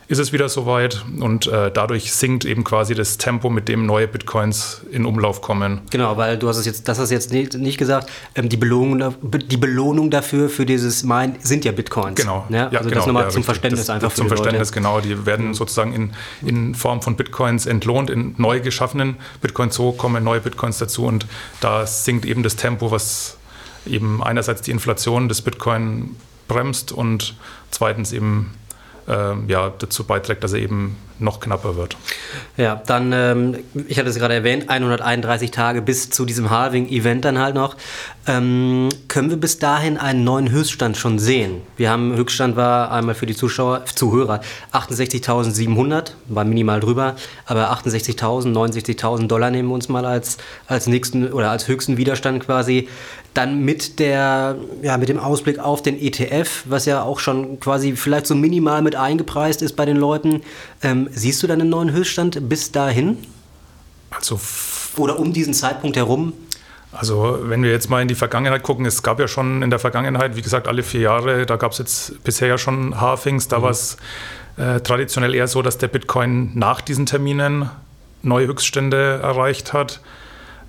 ist 0.09 0.19
es 0.19 0.33
wieder 0.33 0.49
soweit 0.49 1.05
und 1.21 1.47
äh, 1.47 1.71
dadurch 1.73 2.13
sinkt 2.13 2.45
eben 2.45 2.63
quasi 2.63 2.95
das 2.95 3.19
Tempo, 3.19 3.51
mit 3.51 3.69
dem 3.69 3.87
neue 3.87 4.07
Bitcoins 4.07 4.83
in 4.91 5.05
Umlauf 5.05 5.41
kommen. 5.41 5.81
Genau, 5.91 6.17
weil 6.17 6.39
du 6.39 6.49
hast 6.49 6.59
es 6.59 6.67
jetzt, 6.67 6.87
das 6.89 6.99
hast 6.99 7.11
jetzt 7.11 7.33
nicht, 7.33 7.55
nicht 7.55 7.77
gesagt, 7.77 8.09
ähm, 8.37 8.49
die, 8.49 8.57
Belohnung, 8.57 9.15
die 9.23 9.57
Belohnung 9.57 10.11
dafür, 10.11 10.49
für 10.49 10.65
dieses 10.65 11.03
Mine 11.03 11.35
sind 11.41 11.65
ja 11.65 11.73
Bitcoins. 11.73 12.21
Genau. 12.21 12.47
Ja, 12.51 12.69
also 12.69 12.89
genau, 12.89 12.95
das 12.95 13.07
nochmal 13.07 13.25
ja, 13.25 13.29
zum. 13.31 13.43
Verständnis 13.43 13.87
das, 13.87 13.91
einfach 13.91 14.09
das 14.09 14.17
Zum 14.17 14.29
Verständnis, 14.29 14.69
Leute. 14.69 14.81
genau. 14.81 15.01
Die 15.01 15.27
werden 15.27 15.55
sozusagen 15.55 15.93
in, 15.93 16.13
in 16.43 16.75
Form 16.75 17.03
von 17.03 17.17
Bitcoins 17.17 17.67
entlohnt, 17.67 18.11
in 18.11 18.35
neu 18.39 18.61
geschaffenen 18.61 19.17
Bitcoins. 19.41 19.75
So 19.75 19.93
kommen 19.93 20.23
neue 20.23 20.41
Bitcoins 20.41 20.79
dazu 20.79 21.05
und 21.05 21.27
da 21.61 21.87
sinkt 21.87 22.25
eben 22.27 22.43
das 22.43 22.57
Tempo, 22.57 22.91
was 22.91 23.39
eben 23.87 24.23
einerseits 24.23 24.63
die 24.63 24.71
Inflation 24.71 25.29
des 25.29 25.43
Bitcoin 25.43 26.17
bremst 26.49 26.93
und 26.93 27.37
zweitens 27.71 28.13
eben 28.13 28.53
ja, 29.09 29.73
dazu 29.79 30.05
beiträgt, 30.05 30.43
dass 30.45 30.53
er 30.53 30.61
eben 30.61 30.97
noch 31.19 31.41
knapper 31.41 31.77
wird. 31.77 31.97
Ja, 32.57 32.83
dann, 32.87 33.13
ähm, 33.13 33.59
ich 33.89 33.99
hatte 33.99 34.09
es 34.09 34.17
gerade 34.17 34.35
erwähnt, 34.35 34.69
131 34.69 35.51
Tage 35.51 35.83
bis 35.83 36.11
zu 36.11 36.25
diesem 36.25 36.51
Halving-Event 36.51 37.25
dann 37.25 37.39
halt 37.39 37.55
noch. 37.55 37.77
Ähm, 38.27 38.89
können 39.09 39.31
wir 39.31 39.37
bis 39.37 39.59
dahin 39.59 39.99
einen 39.99 40.25
neuen 40.25 40.51
Höchststand 40.51 40.97
schon 40.97 41.19
sehen? 41.19 41.63
Wir 41.77 41.91
haben, 41.91 42.17
Höchststand 42.17 42.57
war 42.57 42.91
einmal 42.91 43.15
für 43.15 43.27
die 43.27 43.37
Zuschauer, 43.37 43.85
Zuhörer 43.87 44.41
68.700, 44.73 46.13
war 46.27 46.45
minimal 46.45 46.81
drüber, 46.81 47.15
aber 47.45 47.71
68.000, 47.73 48.53
69.000 48.53 49.29
Dollar 49.29 49.51
nehmen 49.51 49.69
wir 49.69 49.75
uns 49.75 49.89
mal 49.89 50.05
als, 50.05 50.39
als 50.67 50.89
nächsten 50.89 51.33
oder 51.33 51.51
als 51.51 51.69
höchsten 51.69 51.97
Widerstand 51.97 52.45
quasi. 52.45 52.89
Dann 53.33 53.61
mit 53.61 53.99
der, 53.99 54.57
ja, 54.83 54.97
mit 54.97 55.11
dem 55.11 55.19
Ausblick 55.19 55.59
auf 55.59 55.83
den 55.83 56.01
ETF, 56.01 56.65
was 56.65 56.87
ja 56.87 57.03
auch 57.03 57.21
schon 57.21 57.61
quasi 57.61 57.95
vielleicht 57.95 58.27
so 58.27 58.35
minimal 58.35 58.81
mit 58.81 58.97
eingepreist 58.97 59.61
ist 59.61 59.77
bei 59.77 59.85
den 59.85 59.99
Leuten. 59.99 60.41
Ähm, 60.83 61.06
siehst 61.13 61.43
du 61.43 61.47
dann 61.47 61.61
einen 61.61 61.71
neuen 61.71 61.93
Höchststand 61.93 62.49
bis 62.49 62.73
dahin? 62.73 63.19
Also 64.11 64.41
Oder 64.97 65.19
um 65.19 65.33
diesen 65.33 65.55
Zeitpunkt 65.55 65.97
herum? 65.97 66.33
Also 66.93 67.41
wenn 67.43 67.63
wir 67.63 67.71
jetzt 67.71 67.91
mal 67.91 68.01
in 68.01 68.09
die 68.09 68.15
Vergangenheit 68.15 68.63
gucken, 68.63 68.87
es 68.87 69.03
gab 69.03 69.21
ja 69.21 69.29
schon 69.29 69.63
in 69.63 69.71
der 69.71 69.79
Vergangenheit, 69.79 70.37
wie 70.37 70.43
gesagt, 70.43 70.67
alle 70.69 70.83
vier 70.83 71.01
Jahre, 71.01 71.45
da 71.45 71.57
gab 71.57 71.73
es 71.73 71.79
jetzt 71.79 72.25
bisher 72.25 72.49
ja 72.49 72.59
schon 72.59 73.01
Halvings, 73.01 73.49
da 73.49 73.61
war 73.61 73.71
es 73.71 73.99
äh, 74.57 74.81
traditionell 74.81 75.35
eher 75.35 75.49
so, 75.49 75.61
dass 75.61 75.77
der 75.77 75.89
Bitcoin 75.89 76.53
nach 76.55 76.81
diesen 76.81 77.05
Terminen 77.05 77.69
neue 78.23 78.47
Höchststände 78.47 79.21
erreicht 79.23 79.73
hat. 79.73 80.01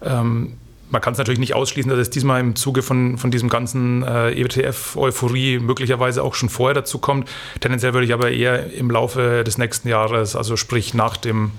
Ähm, 0.01 0.57
man 0.89 1.01
kann 1.01 1.13
es 1.13 1.17
natürlich 1.17 1.39
nicht 1.39 1.53
ausschließen, 1.53 1.89
dass 1.89 1.99
es 1.99 2.09
diesmal 2.09 2.39
im 2.39 2.55
Zuge 2.55 2.81
von, 2.81 3.17
von 3.17 3.31
diesem 3.31 3.49
ganzen 3.49 4.03
äh, 4.03 4.31
ETF-Euphorie 4.31 5.59
möglicherweise 5.59 6.23
auch 6.23 6.33
schon 6.33 6.49
vorher 6.49 6.75
dazu 6.75 6.99
kommt. 6.99 7.29
Tendenziell 7.59 7.93
würde 7.93 8.05
ich 8.05 8.13
aber 8.13 8.31
eher 8.31 8.71
im 8.73 8.89
Laufe 8.89 9.43
des 9.43 9.57
nächsten 9.57 9.89
Jahres, 9.89 10.35
also 10.35 10.55
sprich 10.55 10.93
nach 10.93 11.17
dem, 11.17 11.51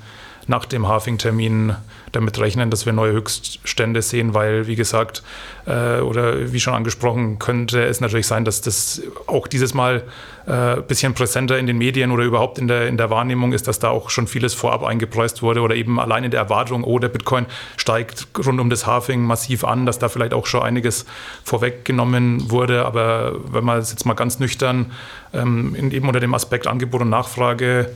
nach 0.49 0.65
dem 0.65 0.89
Halving-Termin, 0.89 1.77
damit 2.13 2.39
rechnen, 2.39 2.71
dass 2.71 2.87
wir 2.87 2.95
neue 2.95 3.13
Höchststände 3.13 4.01
sehen, 4.01 4.33
weil, 4.33 4.67
wie 4.67 4.77
gesagt, 4.77 5.23
äh, 5.67 6.01
oder 6.01 6.53
wie 6.53 6.59
schon 6.59 6.73
angesprochen, 6.73 7.39
könnte 7.39 7.85
es 7.85 8.01
natürlich 8.01 8.27
sein, 8.27 8.47
dass 8.47 8.63
das 8.63 9.03
auch 9.27 9.47
dieses 9.47 9.75
Mal 9.75 10.05
ein 10.47 10.79
äh, 10.79 10.81
bisschen 10.81 11.13
präsenter 11.13 11.59
in 11.59 11.67
den 11.67 11.77
Medien 11.77 12.11
oder 12.11 12.25
überhaupt 12.25 12.59
in 12.59 12.67
der, 12.67 12.89
in 12.89 12.97
der 12.97 13.11
Wahrnehmung 13.11 13.53
ist, 13.53 13.69
dass 13.69 13.79
da 13.79 13.91
auch 13.91 14.09
schon 14.09 14.27
vieles 14.27 14.55
vorab 14.55 14.83
eingepreist 14.83 15.43
wurde 15.43 15.61
oder 15.61 15.75
eben 15.75 16.01
allein 16.01 16.25
in 16.25 16.31
der 16.31 16.41
Erwartung, 16.41 16.83
oh, 16.83 16.99
der 16.99 17.09
Bitcoin 17.09 17.45
steigt 17.77 18.27
rund 18.47 18.59
um 18.59 18.71
das 18.71 18.87
Halving 18.87 19.23
massiv 19.23 19.65
an, 19.65 19.85
dass 19.85 19.99
da 19.99 20.09
vielleicht 20.09 20.33
auch 20.33 20.47
schon 20.47 20.63
einiges 20.63 21.05
vorweggenommen 21.45 22.51
wurde. 22.51 22.87
Aber 22.87 23.37
wenn 23.53 23.65
man 23.65 23.79
es 23.79 23.91
jetzt 23.91 24.07
mal 24.07 24.15
ganz 24.15 24.39
nüchtern 24.39 24.93
ähm, 25.35 25.75
in, 25.75 25.91
eben 25.91 26.09
unter 26.09 26.21
dem 26.21 26.33
Aspekt 26.33 26.67
Angebot 26.67 27.03
und 27.03 27.11
Nachfrage 27.11 27.91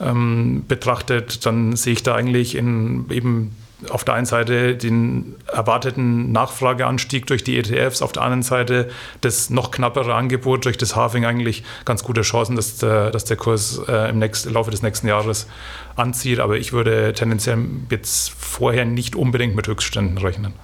ähm, 0.00 0.64
betrachtet, 0.68 1.46
dann 1.46 1.76
sehe 1.76 1.94
ich 1.94 2.02
da 2.02 2.14
eigentlich 2.14 2.54
in 2.54 3.06
eben 3.10 3.56
auf 3.90 4.04
der 4.04 4.14
einen 4.14 4.26
Seite 4.26 4.74
den 4.74 5.34
erwarteten 5.52 6.32
Nachfrageanstieg 6.32 7.26
durch 7.26 7.44
die 7.44 7.58
ETFs, 7.58 8.00
auf 8.00 8.12
der 8.12 8.22
anderen 8.22 8.42
Seite 8.42 8.88
das 9.20 9.50
noch 9.50 9.70
knappere 9.70 10.14
Angebot 10.14 10.64
durch 10.64 10.78
das 10.78 10.96
Halving 10.96 11.26
eigentlich 11.26 11.62
ganz 11.84 12.02
gute 12.02 12.22
Chancen, 12.22 12.56
dass 12.56 12.78
der, 12.78 13.10
dass 13.10 13.24
der 13.24 13.36
Kurs 13.36 13.82
äh, 13.86 14.08
im 14.10 14.18
nächsten, 14.18 14.52
Laufe 14.52 14.70
des 14.70 14.80
nächsten 14.80 15.08
Jahres 15.08 15.46
anzieht. 15.94 16.40
Aber 16.40 16.56
ich 16.56 16.72
würde 16.72 17.12
tendenziell 17.12 17.58
jetzt 17.90 18.30
vorher 18.30 18.86
nicht 18.86 19.14
unbedingt 19.14 19.54
mit 19.54 19.66
Höchstständen 19.66 20.16
rechnen. 20.18 20.54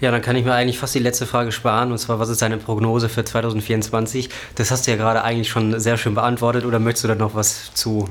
Ja, 0.00 0.10
dann 0.10 0.22
kann 0.22 0.36
ich 0.36 0.44
mir 0.44 0.54
eigentlich 0.54 0.78
fast 0.78 0.94
die 0.94 1.00
letzte 1.00 1.26
Frage 1.26 1.52
sparen. 1.52 1.92
Und 1.92 1.98
zwar, 1.98 2.18
was 2.18 2.28
ist 2.28 2.42
deine 2.42 2.56
Prognose 2.56 3.08
für 3.08 3.24
2024? 3.24 4.30
Das 4.56 4.70
hast 4.70 4.86
du 4.86 4.90
ja 4.92 4.96
gerade 4.96 5.22
eigentlich 5.22 5.48
schon 5.48 5.78
sehr 5.78 5.96
schön 5.96 6.14
beantwortet. 6.14 6.64
Oder 6.64 6.78
möchtest 6.80 7.04
du 7.04 7.08
da 7.08 7.14
noch 7.14 7.34
was 7.34 7.72
zu 7.74 8.08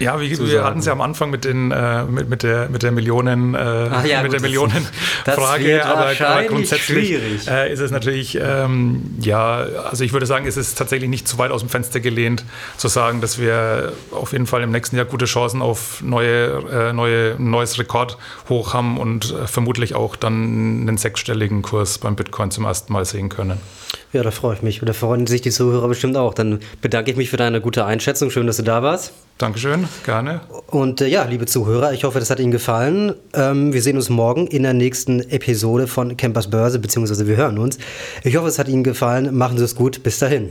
ja, 0.00 0.20
wie, 0.20 0.38
wir 0.38 0.64
hatten 0.64 0.80
es 0.80 0.86
ja 0.86 0.92
am 0.92 1.00
Anfang 1.00 1.30
mit, 1.30 1.44
den, 1.44 1.70
äh, 1.70 2.04
mit, 2.04 2.28
mit, 2.28 2.42
der, 2.42 2.68
mit 2.68 2.82
der 2.82 2.90
Millionen, 2.90 3.54
äh, 3.54 4.08
ja, 4.08 4.22
mit 4.22 4.30
gut, 4.30 4.32
der 4.32 4.40
Millionenfrage, 4.40 5.84
aber, 5.86 6.12
aber 6.18 6.42
grundsätzlich 6.44 7.46
äh, 7.48 7.72
ist 7.72 7.80
es 7.80 7.90
natürlich, 7.90 8.38
ähm, 8.40 9.02
ja, 9.20 9.58
also 9.58 10.02
ich 10.02 10.12
würde 10.12 10.26
sagen, 10.26 10.46
es 10.46 10.56
ist 10.56 10.78
tatsächlich 10.78 11.10
nicht 11.10 11.28
zu 11.28 11.38
weit 11.38 11.50
aus 11.50 11.60
dem 11.60 11.68
Fenster 11.68 12.00
gelehnt, 12.00 12.44
zu 12.78 12.88
sagen, 12.88 13.20
dass 13.20 13.38
wir 13.38 13.92
auf 14.10 14.32
jeden 14.32 14.46
Fall 14.46 14.62
im 14.62 14.70
nächsten 14.70 14.96
Jahr 14.96 15.04
gute 15.04 15.26
Chancen 15.26 15.60
auf 15.62 16.02
neue, 16.02 16.90
äh, 16.90 16.92
neue, 16.92 17.36
neues 17.38 17.78
Rekord 17.78 18.16
hoch 18.48 18.72
haben 18.72 18.98
und 18.98 19.32
äh, 19.32 19.46
vermutlich 19.46 19.94
auch 19.94 20.16
dann 20.16 20.88
einen 20.88 20.96
sechsstelligen 20.96 21.62
Kurs 21.62 21.98
beim 21.98 22.16
Bitcoin 22.16 22.50
zum 22.50 22.64
ersten 22.64 22.92
Mal 22.92 23.04
sehen 23.04 23.28
können. 23.28 23.60
Ja, 24.12 24.22
da 24.22 24.30
freue 24.30 24.56
ich 24.56 24.62
mich. 24.62 24.80
Und 24.82 24.88
da 24.88 24.92
freuen 24.92 25.26
sich 25.26 25.40
die 25.40 25.50
Zuhörer 25.50 25.88
bestimmt 25.88 26.16
auch. 26.16 26.34
Dann 26.34 26.60
bedanke 26.80 27.10
ich 27.10 27.16
mich 27.16 27.30
für 27.30 27.36
deine 27.36 27.60
gute 27.60 27.84
Einschätzung. 27.84 28.30
Schön, 28.30 28.46
dass 28.46 28.56
du 28.56 28.62
da 28.62 28.82
warst. 28.82 29.12
Dankeschön, 29.40 29.88
gerne. 30.04 30.42
Und 30.66 31.00
äh, 31.00 31.06
ja, 31.06 31.24
liebe 31.24 31.46
Zuhörer, 31.46 31.94
ich 31.94 32.04
hoffe, 32.04 32.18
das 32.18 32.28
hat 32.28 32.40
Ihnen 32.40 32.50
gefallen. 32.50 33.14
Ähm, 33.32 33.72
wir 33.72 33.80
sehen 33.80 33.96
uns 33.96 34.10
morgen 34.10 34.46
in 34.46 34.64
der 34.64 34.74
nächsten 34.74 35.20
Episode 35.30 35.86
von 35.86 36.18
Campers 36.18 36.50
Börse, 36.50 36.78
beziehungsweise 36.78 37.26
wir 37.26 37.36
hören 37.36 37.56
uns. 37.56 37.78
Ich 38.22 38.36
hoffe, 38.36 38.48
es 38.48 38.58
hat 38.58 38.68
Ihnen 38.68 38.84
gefallen. 38.84 39.34
Machen 39.34 39.56
Sie 39.56 39.64
es 39.64 39.74
gut. 39.74 40.02
Bis 40.02 40.18
dahin. 40.18 40.50